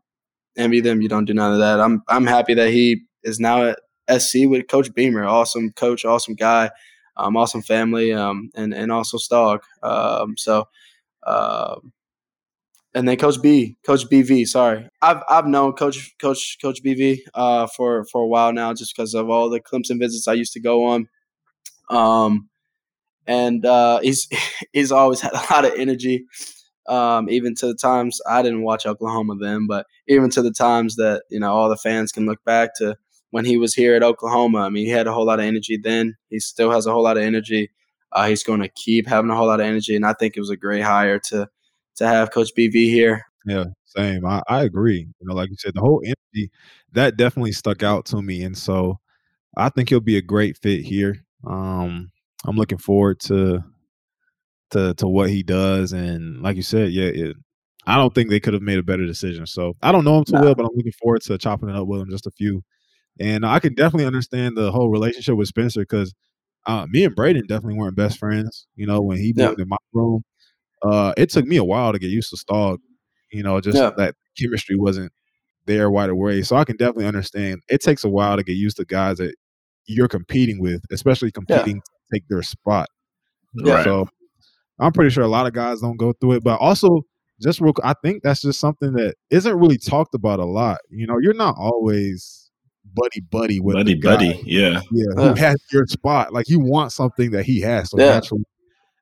[0.57, 1.01] envy them.
[1.01, 1.79] You don't do none of that.
[1.79, 3.73] I'm I'm happy that he is now
[4.09, 5.23] at SC with Coach Beamer.
[5.23, 6.69] Awesome coach, awesome guy,
[7.17, 9.59] um, awesome family, um, and and also Stog.
[9.81, 10.67] Um, so.
[11.25, 11.93] Um,
[12.95, 14.47] and then Coach B, Coach BV.
[14.47, 18.95] Sorry, I've I've known Coach Coach Coach BV uh, for for a while now, just
[18.95, 21.07] because of all the Clemson visits I used to go on.
[21.89, 22.49] Um,
[23.27, 24.27] and uh, he's
[24.73, 26.25] he's always had a lot of energy,
[26.87, 30.95] um, even to the times I didn't watch Oklahoma then, but even to the times
[30.97, 32.95] that you know all the fans can look back to
[33.33, 34.59] when he was here at Oklahoma.
[34.59, 36.15] I mean, he had a whole lot of energy then.
[36.29, 37.71] He still has a whole lot of energy.
[38.11, 40.39] Uh, he's going to keep having a whole lot of energy, and I think it
[40.39, 41.49] was a great hire to
[41.95, 43.23] to have Coach BV here.
[43.45, 44.23] yeah, same.
[44.25, 44.99] I, I agree.
[45.19, 46.51] You know, like you said, the whole energy
[46.91, 48.99] that definitely stuck out to me, and so
[49.57, 51.25] I think he'll be a great fit here.
[51.47, 52.11] Um,
[52.45, 53.63] I'm looking forward to
[54.71, 57.35] to to what he does, and like you said, yeah, it,
[57.85, 59.45] I don't think they could have made a better decision.
[59.47, 60.41] So I don't know him too No.
[60.41, 62.63] well, but I'm looking forward to chopping it up with him just a few.
[63.19, 66.13] And I can definitely understand the whole relationship with Spencer because
[66.65, 68.67] uh, me and Brayden definitely weren't best friends.
[68.75, 69.49] You know, when he Yeah.
[69.49, 70.23] moved in my room,
[70.83, 72.77] uh, it took me a while to get used to Stog.
[73.31, 73.91] You know, just Yeah.
[73.97, 75.11] that chemistry wasn't
[75.65, 76.41] there right away.
[76.43, 77.61] So I can definitely understand.
[77.69, 79.35] It takes a while to get used to guys that
[79.85, 82.87] you're competing with, especially competing to take their spot.
[83.55, 83.75] Yeah.
[83.75, 83.83] Right.
[83.85, 84.07] So
[84.79, 87.01] I'm pretty sure a lot of guys don't go through it, but also
[87.41, 90.79] just real, I think that's just something that isn't really talked about a lot.
[90.89, 92.42] You know, you're not always
[92.93, 94.41] buddy buddy with buddy buddy.
[94.45, 96.33] Yeah, yeah, who has your spot.
[96.33, 98.13] Like you want something that he has, so yeah.
[98.13, 98.45] naturally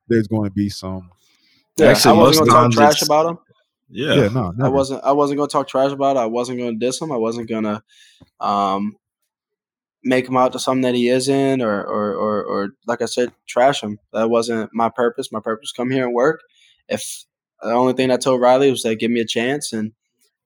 [0.08, 1.10] there's going to be some.
[1.78, 3.38] Yeah, Actually, I wasn't going to talk trash about him.
[3.90, 4.66] Yeah, yeah no, never.
[4.66, 5.04] I wasn't.
[5.04, 6.20] I wasn't going to talk trash about it.
[6.20, 7.12] I wasn't going to diss him.
[7.12, 7.84] I wasn't going to
[8.40, 8.96] um,
[10.04, 13.32] make him out to something that he isn't, or, or, or, or, like I said,
[13.48, 14.00] trash him.
[14.14, 15.32] That wasn't my purpose.
[15.32, 16.42] My purpose come here and work.
[16.88, 17.26] If
[17.62, 19.94] the only thing I told Riley was that give me a chance, and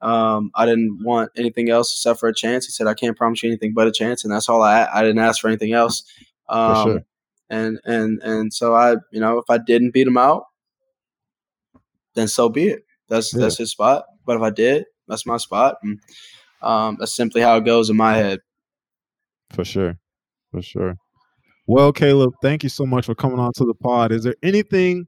[0.01, 2.65] um, I didn't want anything else except for a chance.
[2.65, 4.87] He said, "I can't promise you anything but a chance," and that's all I.
[4.93, 6.03] I didn't ask for anything else.
[6.49, 7.01] Um, sure.
[7.49, 10.45] And and and so I, you know, if I didn't beat him out,
[12.15, 12.85] then so be it.
[13.09, 13.41] That's yeah.
[13.41, 14.05] that's his spot.
[14.25, 15.99] But if I did, that's my spot, and
[16.61, 18.39] um, that's simply how it goes in my head.
[19.51, 19.97] For sure,
[20.51, 20.97] for sure.
[21.67, 24.11] Well, Caleb, thank you so much for coming on to the pod.
[24.11, 25.07] Is there anything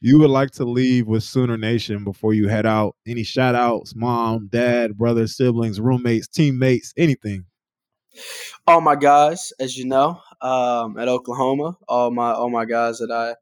[0.00, 2.96] you would like to leave with Sooner Nation before you head out?
[3.06, 7.46] Any shout outs, mom, dad, brothers, siblings, roommates, teammates, anything?
[8.66, 13.10] All my guys, as you know, um, at Oklahoma, all my all my guys that
[13.10, 13.34] I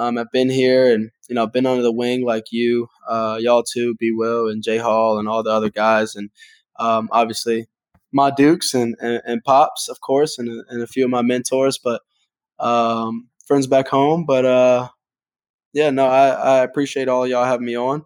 [0.00, 3.62] um, have been here and you know been under the wing like you, uh, y'all
[3.62, 6.30] too, B Will and Jay Hall and all the other guys, and
[6.78, 7.66] um, obviously
[8.12, 11.78] my Dukes and, and, and Pops, of course, and, and a few of my mentors,
[11.78, 12.02] but
[12.58, 14.24] um, friends back home.
[14.26, 14.88] But uh,
[15.72, 18.04] yeah, no, I, I appreciate all y'all having me on.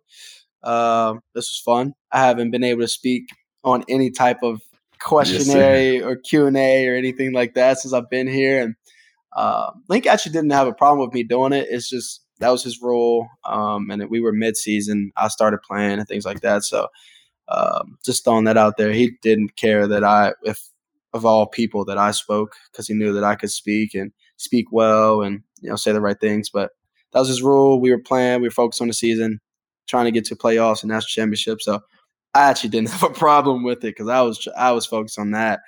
[0.62, 1.94] Uh, this was fun.
[2.10, 3.24] I haven't been able to speak
[3.62, 4.62] on any type of
[5.00, 8.74] questionnaire yes, or Q and A or anything like that since I've been here, and
[9.34, 11.66] uh, Link actually didn't have a problem with me doing it.
[11.70, 15.12] It's just that was his role, um, and we were mid season.
[15.16, 16.88] I started playing and things like that, so
[17.48, 18.92] um, just throwing that out there.
[18.92, 20.60] He didn't care that I, if
[21.12, 24.66] of all people, that I spoke because he knew that I could speak and speak
[24.72, 26.50] well and you know say the right things.
[26.50, 26.70] But
[27.14, 27.80] that was his rule.
[27.80, 28.42] We were playing.
[28.42, 29.40] We were focused on the season,
[29.88, 31.62] trying to get to playoffs and national championship.
[31.62, 31.80] So
[32.34, 35.30] I actually didn't have a problem with it because I was I was focused on
[35.30, 35.60] that.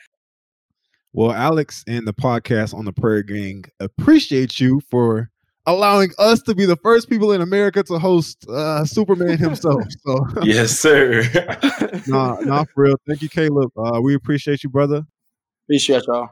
[1.12, 5.30] Well, Alex and the podcast on the Prayer Gang appreciate you for
[5.64, 9.82] allowing us to be the first people in America to host uh, Superman himself.
[10.04, 11.22] So yes, sir.
[12.06, 12.96] nah, nah, for real.
[13.08, 13.72] Thank you, Caleb.
[13.76, 15.04] Uh, we appreciate you, brother.
[15.66, 16.28] Appreciate y'all.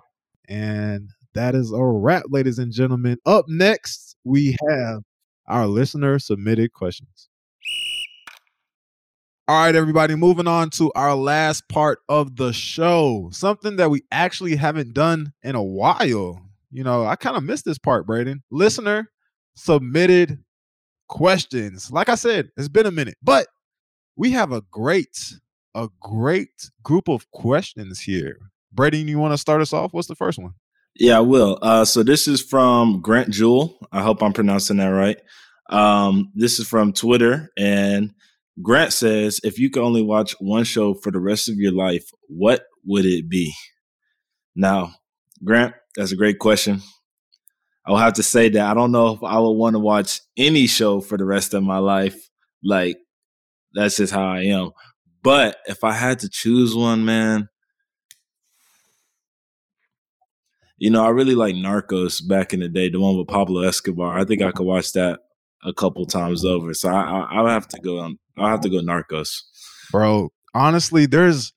[0.49, 3.19] And that is a wrap, ladies and gentlemen.
[3.27, 5.03] Up next, we have
[5.47, 7.29] our listener submitted questions.
[9.47, 13.29] All right, everybody, moving on to our last part of the show.
[13.31, 16.41] Something that we actually haven't done in a while.
[16.70, 18.41] You know, I kind of missed this part, Brayden.
[18.51, 19.11] Listener
[19.55, 20.43] submitted
[21.09, 21.91] questions.
[21.91, 23.47] Like I said, it's been a minute, but
[24.16, 25.35] we have a great,
[25.75, 28.39] a great group of questions here.
[28.75, 29.93] Brayden, you want to start us off?
[29.93, 30.55] What's the first one?
[30.97, 31.59] Yeah, I will.
[31.61, 33.76] Uh, so this is from Grant Jewell.
[33.90, 35.18] I hope I'm pronouncing that right.
[35.70, 38.12] Um, this is from Twitter, and
[38.62, 42.09] Grant says, "If you could only watch one show for the rest of your life,
[42.28, 43.53] what would it be?"
[44.55, 44.95] Now,
[45.42, 46.80] Grant, that's a great question.
[47.86, 50.20] I will have to say that I don't know if I would want to watch
[50.36, 52.16] any show for the rest of my life.
[52.62, 52.97] Like
[53.74, 54.70] that's just how I am.
[55.22, 57.49] But if I had to choose one, man,
[60.79, 64.18] you know, I really like Narcos back in the day, the one with Pablo Escobar.
[64.18, 65.20] I think I could watch that
[65.64, 66.75] a couple times over.
[66.75, 68.18] So I, I, I have to go on.
[68.37, 69.43] I'll have to go Narcos,
[69.91, 70.31] bro.
[70.55, 71.53] Honestly, there's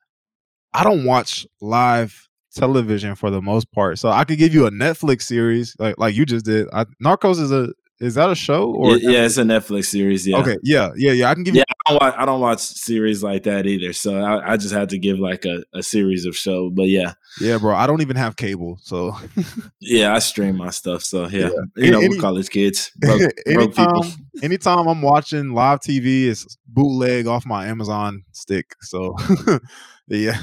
[0.74, 4.00] I don't watch live television for the most part.
[4.00, 6.68] So I could give you a Netflix series like like you just did.
[6.72, 7.70] I, Narcos is a
[8.00, 10.28] is that a show or yeah, yeah, it's a Netflix series.
[10.28, 10.38] Yeah.
[10.38, 10.58] Okay.
[10.64, 10.92] Yeah.
[10.96, 11.12] Yeah.
[11.14, 11.30] Yeah.
[11.30, 11.56] I can give.
[11.56, 11.64] Yeah.
[11.68, 12.16] You- I don't watch.
[12.18, 13.94] I don't watch series like that either.
[13.94, 16.70] So I, I just had to give like a, a series of show.
[16.70, 17.14] But yeah.
[17.40, 17.76] Yeah, bro.
[17.76, 19.16] I don't even have cable, so.
[19.80, 21.04] yeah, I stream my stuff.
[21.04, 21.86] So yeah, yeah.
[21.86, 24.06] you know, Any, college kids, broke, anytime, broke people.
[24.44, 28.76] anytime I'm watching live TV, it's bootleg off my Amazon stick.
[28.82, 29.16] So
[30.08, 30.38] yeah.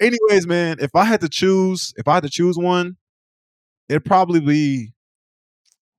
[0.00, 2.96] Anyways, man, if I had to choose, if I had to choose one,
[3.88, 4.91] it'd probably be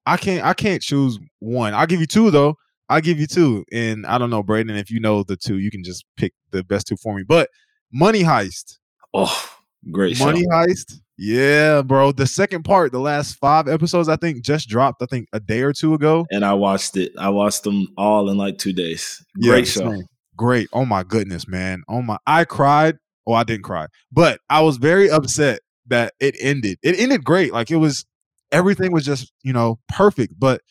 [0.06, 1.74] I can't I can't choose one.
[1.74, 2.56] I'll give you two though.
[2.89, 3.64] I'll give you two.
[3.72, 6.64] And I don't know, Brayden, if you know the two, you can just pick the
[6.64, 7.24] best two for me.
[7.28, 7.49] But
[7.91, 8.78] Money Heist.
[9.14, 9.49] Oh,
[9.91, 10.47] great Money show.
[10.49, 10.99] Heist.
[11.18, 12.12] Yeah, bro.
[12.12, 15.62] The second part, the last five episodes, I think, just dropped, I think, a day
[15.62, 16.26] or two ago.
[16.32, 17.14] And I watched it.
[17.18, 19.24] I watched them all in like two days.
[19.41, 20.01] Great yeah, show.
[20.36, 20.68] Great.
[20.74, 21.84] Oh my goodness, man.
[21.88, 26.36] Oh my I cried Oh, I didn't cry, but I was very upset that it
[26.39, 26.78] ended.
[26.84, 27.54] It ended great.
[27.54, 28.06] Like it was
[28.54, 30.39] everything was just, you know, perfect.
[30.39, 30.62] But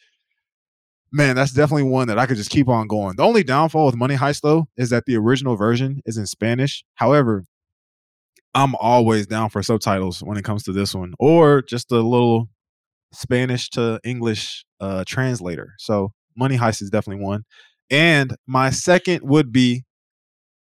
[1.13, 3.17] man, that's definitely one that I could just keep on going.
[3.17, 6.85] The only downfall with Money Heist though is that the original version is in Spanish.
[6.95, 7.45] However,
[8.55, 12.49] I'm always down for subtitles when it comes to this one, or just a little
[13.13, 15.75] Spanish to English uh, translator.
[15.79, 17.45] So Money Heist is definitely one.
[17.91, 19.85] And my second would be,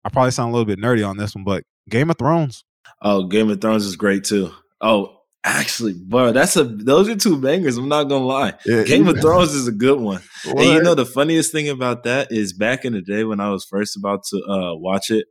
[0.04, 2.64] I probably sound a little bit nerdy on this one, but Game of Thrones.
[3.02, 4.52] Oh, Game of Thrones is great too.
[4.80, 7.76] Oh, actually, bro, that's a those are two bangers.
[7.76, 8.54] I'm not gonna lie.
[8.66, 9.12] Yeah, Game yeah.
[9.12, 10.22] of Thrones is a good one.
[10.44, 13.50] And you know the funniest thing about that is back in the day when I
[13.50, 15.26] was first about to uh, watch it,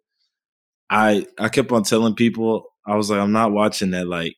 [0.90, 4.36] I I kept on telling people I was like I'm not watching that like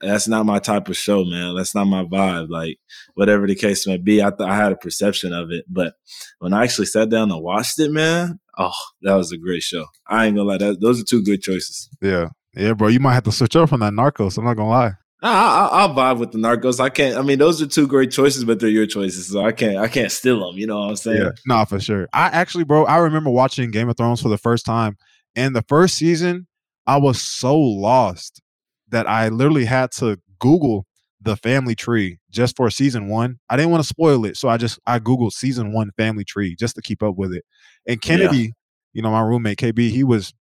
[0.00, 1.54] that's not my type of show, man.
[1.56, 2.48] That's not my vibe.
[2.48, 2.78] Like
[3.14, 5.94] whatever the case may be, I th- I had a perception of it, but
[6.38, 9.86] when I actually sat down and watched it, man, oh, that was a great show.
[10.06, 11.88] I ain't gonna lie, that, those are two good choices.
[12.02, 12.28] Yeah.
[12.54, 12.88] Yeah, bro.
[12.88, 14.38] You might have to switch up from that Narcos.
[14.38, 14.92] I'm not gonna lie.
[15.22, 16.80] I, I, I'll vibe with the Narcos.
[16.80, 17.16] I can't.
[17.16, 19.76] I mean, those are two great choices, but they're your choices, so I can't.
[19.76, 20.58] I can't steal them.
[20.58, 21.22] You know what I'm saying?
[21.22, 22.08] Yeah, no, for sure.
[22.12, 24.96] I actually, bro, I remember watching Game of Thrones for the first time,
[25.36, 26.46] and the first season,
[26.86, 28.40] I was so lost
[28.88, 30.86] that I literally had to Google
[31.22, 33.38] the family tree just for season one.
[33.50, 36.56] I didn't want to spoil it, so I just I googled season one family tree
[36.58, 37.44] just to keep up with it.
[37.86, 38.52] And Kennedy,
[38.92, 40.32] you know, my roommate KB, he was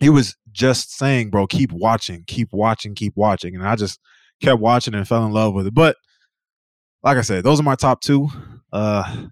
[0.00, 4.00] he was just saying, bro, keep watching, keep watching, keep watching, and I just
[4.40, 5.74] kept watching and fell in love with it.
[5.74, 5.96] But
[7.02, 8.28] like I said, those are my top two.
[8.72, 9.26] Uh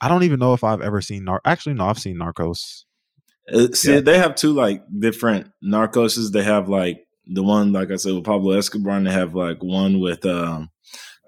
[0.00, 1.40] I don't even know if I've ever seen Nar.
[1.44, 2.84] Actually, no, I've seen Narcos.
[3.52, 4.00] Uh, see, Yeah.
[4.00, 6.32] they have two like different Narcoses.
[6.32, 9.62] They have like the one, like I said, with Pablo Escobar, and they have like
[9.62, 10.70] one with um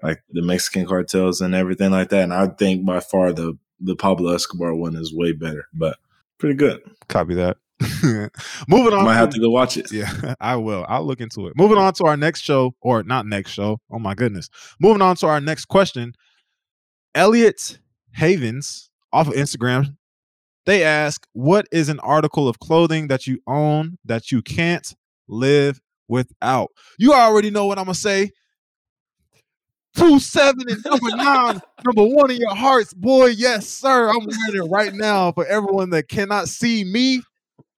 [0.03, 2.23] like the Mexican cartels and everything like that.
[2.23, 5.97] And I think by far the the Pablo Escobar one is way better, but
[6.37, 6.81] pretty good.
[7.07, 7.57] Copy that.
[8.03, 9.03] Moving on.
[9.03, 9.91] Might have to go watch it.
[9.91, 10.85] Yeah, I will.
[10.87, 11.53] I'll look into it.
[11.57, 13.79] Moving on to our next show, or not next show.
[13.91, 14.49] Oh my goodness.
[14.79, 16.13] Moving on to our next question.
[17.13, 17.79] Elliot
[18.13, 19.97] Havens off of Instagram.
[20.65, 24.95] They ask, "What is an article of clothing that you own that you can't
[25.27, 28.31] live without?" You already know what I'm gonna say.
[29.97, 33.27] Two seven and number nine, number one in your hearts, boy.
[33.27, 34.09] Yes, sir.
[34.09, 37.21] I'm wearing it right now for everyone that cannot see me.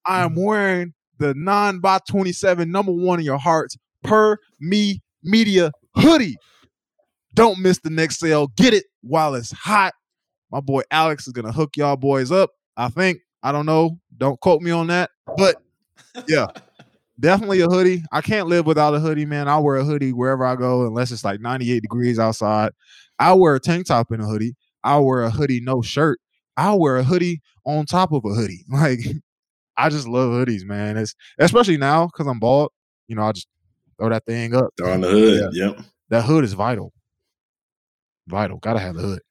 [0.08, 0.44] I am mm-hmm.
[0.44, 6.38] wearing the 9 by 27 number one in your hearts per me media hoodie.
[7.34, 8.48] Don't miss the next sale.
[8.56, 9.94] Get it while it's hot.
[10.52, 12.52] My boy Alex is gonna hook y'all boys up.
[12.76, 13.20] I think.
[13.44, 14.00] I don't know.
[14.18, 15.12] Don't quote me on that.
[15.38, 15.62] But
[16.28, 16.48] yeah,
[17.20, 18.04] definitely a hoodie.
[18.12, 19.48] I can't live without a hoodie, man.
[19.48, 22.72] I'll wear a hoodie wherever I go, unless it's like 98 degrees outside.
[23.20, 24.56] I'll wear a tank top in a hoodie.
[24.84, 26.20] I'll wear a hoodie, no shirt.
[26.56, 28.66] I'll wear a hoodie on top of a hoodie.
[28.70, 29.00] Like
[29.78, 30.98] I just love hoodies, man.
[30.98, 32.72] It's especially now because I'm bald.
[33.08, 33.48] You know, I just
[34.00, 34.70] throw that thing up.
[34.78, 35.54] They're on the hood.
[35.54, 35.80] Yep.
[36.10, 36.94] That hood is vital.
[38.28, 38.58] Vital.
[38.58, 39.22] Gotta have the hood.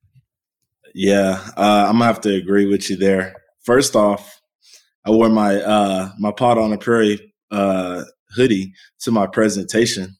[0.95, 3.35] Yeah, uh, I'm gonna have to agree with you there.
[3.65, 4.41] First off,
[5.05, 10.17] I wore my uh, my pot on the prairie uh, hoodie to my presentation.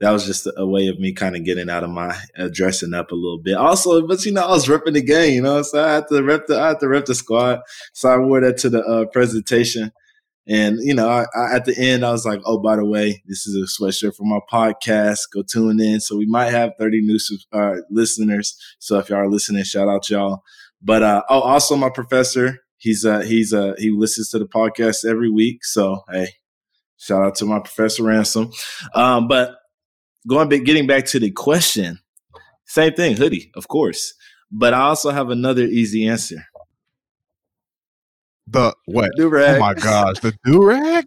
[0.00, 2.94] That was just a way of me kind of getting out of my uh, dressing
[2.94, 3.54] up a little bit.
[3.54, 6.22] Also, but you know, I was repping the game, you know, so I had to
[6.22, 7.60] rep the I had to rep the squad.
[7.92, 9.92] So I wore that to the uh, presentation.
[10.46, 13.22] And you know, I, I, at the end, I was like, "Oh, by the way,
[13.26, 15.18] this is a sweatshirt for my podcast.
[15.32, 17.18] Go tune in." So we might have thirty new
[17.52, 18.56] uh, listeners.
[18.78, 20.42] So if y'all are listening, shout out y'all.
[20.82, 25.04] But uh, oh, also my professor, he's uh, he's uh, he listens to the podcast
[25.08, 25.64] every week.
[25.64, 26.30] So hey,
[26.96, 28.50] shout out to my professor Ransom.
[28.94, 29.56] Um, but
[30.26, 31.98] going back, getting back to the question,
[32.66, 34.14] same thing, hoodie, of course.
[34.50, 36.44] But I also have another easy answer.
[38.46, 39.10] The what?
[39.16, 39.56] Do rag.
[39.56, 41.06] Oh my gosh, the do rag.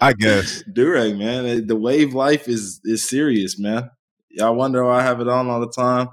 [0.00, 0.62] I guess.
[0.72, 1.66] Durag, man.
[1.66, 3.90] The wave life is is serious, man.
[4.40, 6.08] I wonder why I have it on all the time.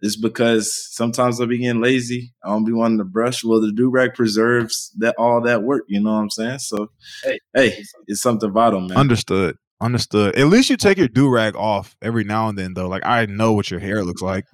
[0.00, 2.32] It's because sometimes I be getting lazy.
[2.44, 3.42] I don't be wanting to brush.
[3.44, 5.84] Well, the durag preserves that all that work.
[5.88, 6.60] You know what I'm saying?
[6.60, 6.90] So,
[7.22, 7.38] Hey.
[7.52, 8.96] hey, it's something vital, man.
[8.96, 9.56] Understood.
[9.80, 10.36] Understood.
[10.36, 12.88] At least you take your do rag off every now and then, though.
[12.88, 14.44] Like I know what your hair looks like.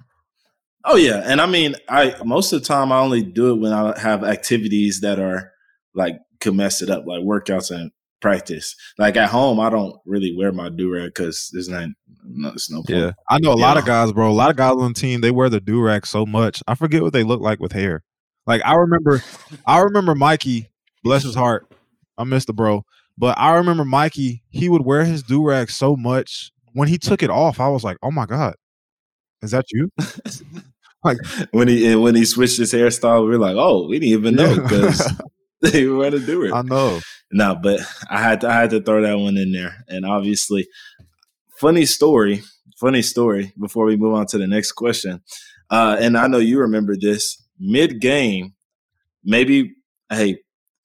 [0.83, 3.73] Oh yeah, and I mean, I most of the time I only do it when
[3.73, 5.51] I have activities that are
[5.95, 8.75] like could mess it up, like workouts and practice.
[8.99, 11.89] Like at home, I don't really wear my durag because there's not,
[12.23, 12.89] no, it's no point.
[12.89, 14.29] Yeah, I know a lot of guys, bro.
[14.29, 16.61] A lot of guys on the team they wear the do rag so much.
[16.67, 18.03] I forget what they look like with hair.
[18.45, 19.23] Like I remember,
[19.65, 20.69] I remember Mikey,
[21.03, 21.71] bless his heart.
[22.17, 22.85] I miss the bro,
[23.17, 24.43] but I remember Mikey.
[24.49, 26.51] He would wear his do rag so much.
[26.73, 28.55] When he took it off, I was like, "Oh my god,
[29.41, 29.89] is that you?"
[31.05, 31.19] Like
[31.51, 34.55] when he when he switched his hairstyle, we were like, oh, we didn't even know
[34.55, 35.07] because
[35.61, 36.51] they were to do it.
[36.51, 36.99] I know.
[37.31, 40.67] No, but I had to, I had to throw that one in there, and obviously,
[41.59, 42.41] funny story,
[42.79, 43.53] funny story.
[43.59, 45.21] Before we move on to the next question,
[45.69, 48.55] uh, and I know you remember this mid game,
[49.23, 49.75] maybe
[50.09, 50.39] hey.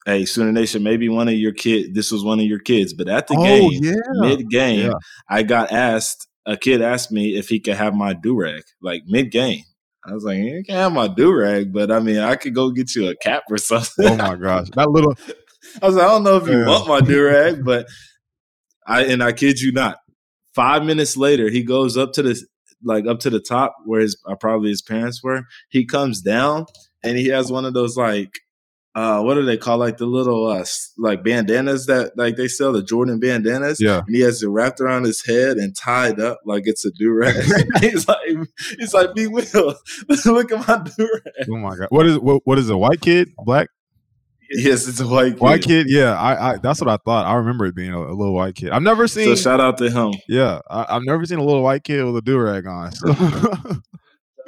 [0.05, 1.93] Hey, Sooner Nation, maybe one of your kid.
[1.93, 4.93] This was one of your kids, but at the oh game, yeah, mid game, Yeah.
[5.29, 6.27] I got asked.
[6.47, 9.61] A kid asked me if he could have my durag, like mid game.
[10.03, 12.71] I was like, you can't have my do rag, but I mean, I could go
[12.71, 14.07] get you a cap or something.
[14.07, 15.13] Oh my gosh, that little.
[15.81, 16.65] I was like, I don't know if you Yeah.
[16.67, 17.85] want my do rag, but
[18.87, 19.97] I and I kid you not.
[20.55, 22.41] Five minutes later, he goes up to the
[22.83, 25.43] like up to the top where his uh, probably his parents were.
[25.69, 26.65] He comes down
[27.03, 28.39] and he has one of those like
[28.93, 30.65] uh what do they call like the little uh
[30.97, 33.79] like bandanas that like they sell the Jordan bandanas.
[33.79, 34.01] Yeah.
[34.05, 37.13] And he has it wrapped around his head and tied up like it's a do
[37.13, 37.35] rag.
[37.81, 38.19] he's like
[38.77, 39.43] he's like be will
[40.25, 41.47] look at my do rag.
[41.49, 43.29] Oh my god, what is what, what is a white kid?
[43.45, 43.69] Black
[44.53, 45.39] Yes, it's a white kid.
[45.39, 45.87] white kid?
[45.89, 47.25] Yeah, I, I that's what I thought.
[47.25, 48.71] I remember it being a, a little white kid.
[48.71, 49.25] I've never seen.
[49.27, 50.13] So shout out to him.
[50.27, 52.91] yeah, I, I've never seen a little white kid with a do rag on.
[52.91, 53.13] So.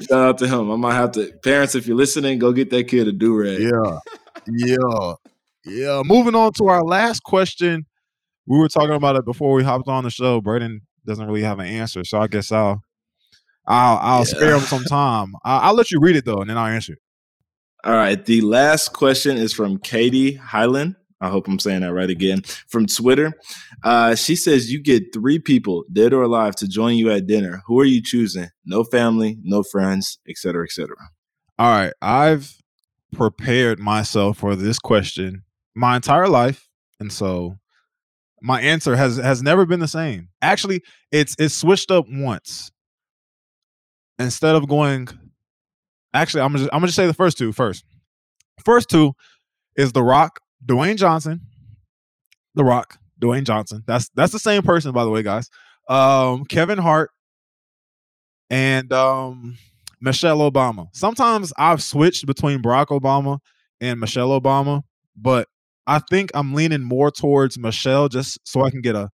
[0.02, 0.72] Shout out to him.
[0.72, 3.60] I might have to parents if you're listening, go get that kid a do rag.
[3.62, 4.00] Yeah.
[4.48, 5.14] Yeah.
[5.66, 6.02] Yeah.
[6.06, 7.86] Moving on to our last question.
[8.46, 10.42] We were talking about it before we hopped on the show.
[10.42, 12.84] Brayden doesn't really have an answer, so I guess I'll
[13.66, 14.24] I'll I'll Yeah.
[14.26, 15.34] spare him some time.
[15.46, 17.00] I, I'll let you read it though, and then I'll answer it.
[17.86, 18.24] All right.
[18.24, 20.96] The last question is from Katie Highland.
[21.22, 22.42] I hope I'm saying that right again.
[22.68, 23.34] From Twitter.
[23.84, 27.62] Uh, she says you get three people, dead or alive, to join you at dinner.
[27.66, 28.50] Who are you choosing?
[28.66, 30.98] No family, no friends, et cetera, et cetera.
[31.58, 31.94] All right.
[32.02, 32.54] I've
[33.14, 35.44] prepared myself for this question
[35.76, 36.68] my entire life.
[37.00, 37.58] And so
[38.42, 40.30] my answer has has never been the same.
[40.42, 42.72] Actually, it's it's switched up once.
[44.20, 45.08] Instead of going
[46.14, 47.84] actually, I'm gonna just, I'm gonna just say the first two first.
[48.64, 49.14] First two
[49.76, 51.42] is The Rock, Dwayne Johnson.
[52.56, 53.84] The Rock, Dwayne Johnson.
[53.88, 55.50] That's that's the same person, by the way, guys.
[55.90, 57.10] Um, Kevin Hart
[58.50, 59.58] and um
[60.04, 60.88] Michelle Obama.
[60.94, 63.40] Sometimes I've switched between Barack Obama
[63.80, 64.82] and Michelle Obama,
[65.16, 65.48] but
[65.88, 69.10] I think I'm leaning more towards Michelle just so I can get a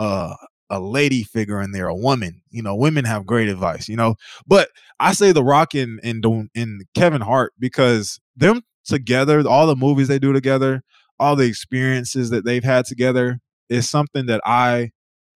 [0.00, 0.34] a
[0.68, 2.42] a lady figure in there, a woman.
[2.50, 4.16] You know, women have great advice, you know.
[4.44, 4.68] But
[4.98, 6.24] I say The Rock and and,
[6.56, 10.82] and Kevin Hart because them together, all the movies they do together,
[11.20, 13.38] all the experiences that they've had together
[13.68, 14.90] is something that I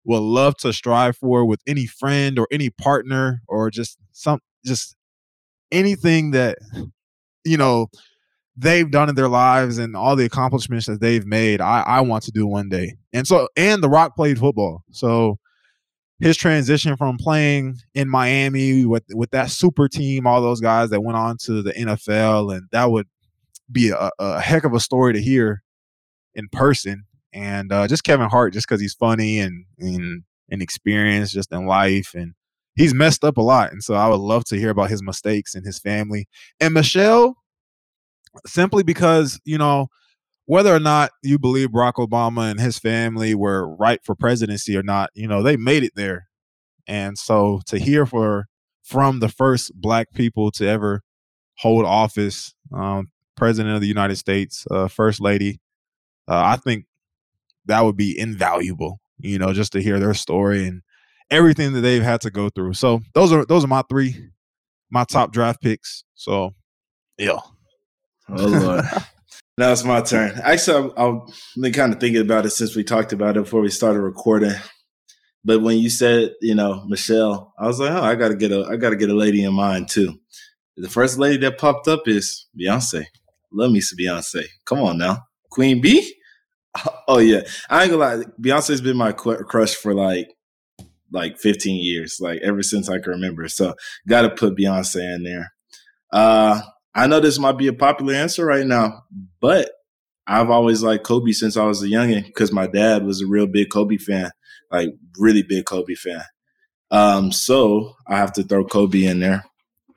[0.07, 4.96] would love to strive for with any friend or any partner or just some just
[5.70, 6.58] anything that
[7.44, 7.88] you know
[8.56, 12.24] they've done in their lives and all the accomplishments that they've made I, I want
[12.24, 12.94] to do one day.
[13.12, 14.84] And so and the rock played football.
[14.90, 15.38] So
[16.20, 21.02] his transition from playing in miami with with that super team all those guys that
[21.02, 23.08] went on to the nfl and that would
[23.70, 25.62] be a, a heck of a story to hear
[26.34, 27.04] in person.
[27.32, 31.66] And uh, just kevin hart just because he's funny and and and experienced just in
[31.66, 32.34] life and
[32.77, 35.55] he's messed up a lot and so i would love to hear about his mistakes
[35.55, 36.27] and his family.
[36.61, 37.37] And michelle
[38.47, 39.89] simply because you know
[40.47, 44.83] whether or not you believe barack obama and his family were right for presidency or
[44.83, 46.29] not you know they made it there.
[46.87, 48.47] And so to hear for
[48.83, 51.03] from the first black people to ever
[51.59, 55.61] hold office um, president of the united states uh, first lady
[56.29, 56.85] uh, i think
[57.66, 60.83] that would be invaluable you know just to hear their story and
[61.31, 64.31] everything that they've had to go through so those are those are my three
[64.91, 66.55] my top draft picks so
[67.18, 67.39] yeah
[68.29, 68.85] Oh Lord.
[69.59, 70.41] now it's my turn.
[70.43, 71.20] Actually, I've, I've
[71.61, 74.55] been kind of thinking about it since we talked about it before we started recording.
[75.45, 78.64] But when you said, you know, Michelle, I was like, oh, I gotta get a,
[78.64, 80.18] I gotta get a lady in mind too.
[80.77, 83.05] The first lady that popped up is Beyonce.
[83.53, 84.45] Love me some Beyonce.
[84.64, 86.12] Come on now, Queen B.
[87.07, 88.25] Oh yeah, I ain't gonna lie.
[88.41, 90.34] Beyonce's been my crush for like,
[91.14, 93.48] like 15 years, like ever since I can remember.
[93.48, 93.74] So,
[94.06, 95.52] got to put Beyonce in there.
[96.12, 96.60] Uh,
[96.94, 99.04] I know this might be a popular answer right now,
[99.40, 99.70] but
[100.26, 103.46] I've always liked Kobe since I was a youngin because my dad was a real
[103.46, 104.30] big Kobe fan,
[104.70, 106.24] like really big Kobe fan.
[106.90, 109.44] Um, so I have to throw Kobe in there,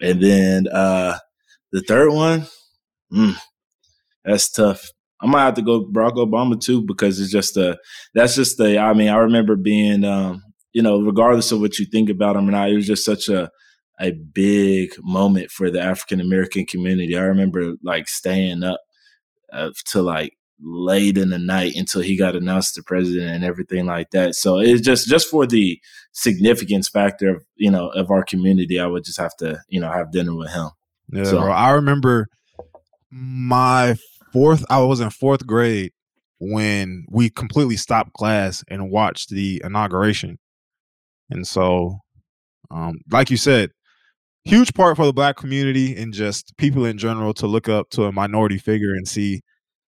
[0.02, 1.18] and then uh,
[1.72, 2.48] the third one,
[3.12, 3.36] mm,
[4.26, 4.92] that's tough.
[5.20, 7.78] I might have to go Barack Obama too because it's just a
[8.14, 8.80] that's just the.
[8.80, 10.44] I mean, I remember being, um,
[10.78, 13.30] you know, regardless of what you think about him or not, it was just such
[13.30, 13.50] a
[14.00, 17.18] a big moment for the African American community.
[17.18, 18.80] I remember like staying up
[19.52, 23.88] uh, to like late in the night until he got announced to president and everything
[23.88, 24.36] like that.
[24.36, 25.80] So it's just just for the
[26.12, 28.80] significance factor of you know of our community.
[28.80, 30.70] I would just have to you know have dinner with him.
[31.12, 31.52] Yeah, So- bro.
[31.52, 32.28] I remember
[33.10, 33.96] my
[34.32, 34.64] fourth.
[34.70, 35.92] I was in fourth grade
[36.38, 40.38] when we completely stopped class and watched the inauguration,
[41.30, 42.00] and so,
[42.72, 43.72] um, like you said,
[44.46, 48.04] huge part for the black community and just people in general to look up to
[48.04, 49.42] a minority figure and see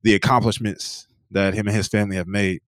[0.02, 2.60] the accomplishments that him and his family have made.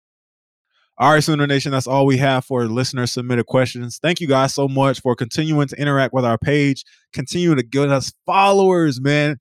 [0.97, 3.99] All right, Sooner Nation, that's all we have for listener submitted questions.
[4.01, 7.91] Thank you guys so much for continuing to interact with our page, continue to give
[7.91, 9.39] us followers, man.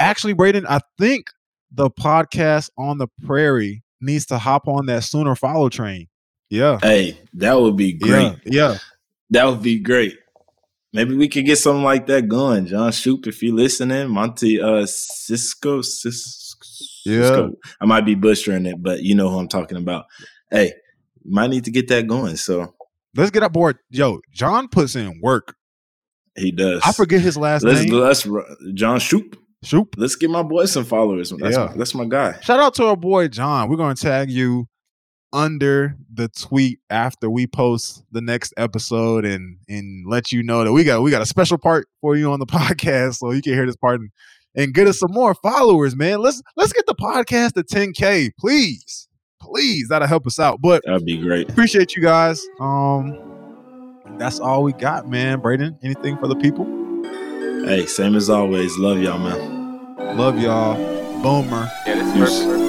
[0.00, 1.26] Actually, Brayden, I think
[1.70, 6.08] the podcast on the prairie needs to hop on that Sooner follow train.
[6.50, 6.78] Yeah.
[6.82, 8.36] Hey, that would be great.
[8.44, 8.72] Yeah.
[8.72, 8.78] yeah.
[9.30, 10.18] That would be great.
[10.92, 12.66] Maybe we could get something like that going.
[12.66, 16.64] John Shoop, if you're listening, Monty uh Cisco, Cisco.
[17.04, 17.48] Yeah.
[17.80, 20.06] I might be butchering it, but you know who I'm talking about.
[20.50, 20.72] Hey,
[21.24, 22.36] might need to get that going.
[22.36, 22.74] So
[23.14, 23.78] let's get up board.
[23.90, 25.56] Yo, John puts in work.
[26.36, 26.80] He does.
[26.84, 27.92] I forget his last let's, name.
[27.92, 28.26] Let's
[28.74, 29.36] John Shoop.
[29.62, 29.96] Shoop.
[29.98, 31.30] Let's get my boy some followers.
[31.36, 31.66] That's yeah.
[31.66, 32.38] my, that's my guy.
[32.40, 33.68] Shout out to our boy John.
[33.68, 34.68] We're gonna tag you
[35.32, 40.72] under the tweet after we post the next episode and and let you know that
[40.72, 43.52] we got we got a special part for you on the podcast so you can
[43.52, 44.10] hear this part and,
[44.54, 46.20] and get us some more followers man.
[46.20, 49.08] Let's let's get the podcast to 10k please
[49.40, 49.88] please.
[49.88, 50.60] That'll help us out.
[50.60, 51.50] But that'd be great.
[51.50, 52.44] appreciate you guys.
[52.60, 53.18] Um
[54.18, 55.40] that's all we got man.
[55.40, 56.64] Brayden anything for the people?
[57.66, 58.78] Hey same as always.
[58.78, 60.16] Love y'all man.
[60.16, 60.76] Love y'all.
[61.22, 61.70] Boomer.
[61.86, 62.67] Yeah this is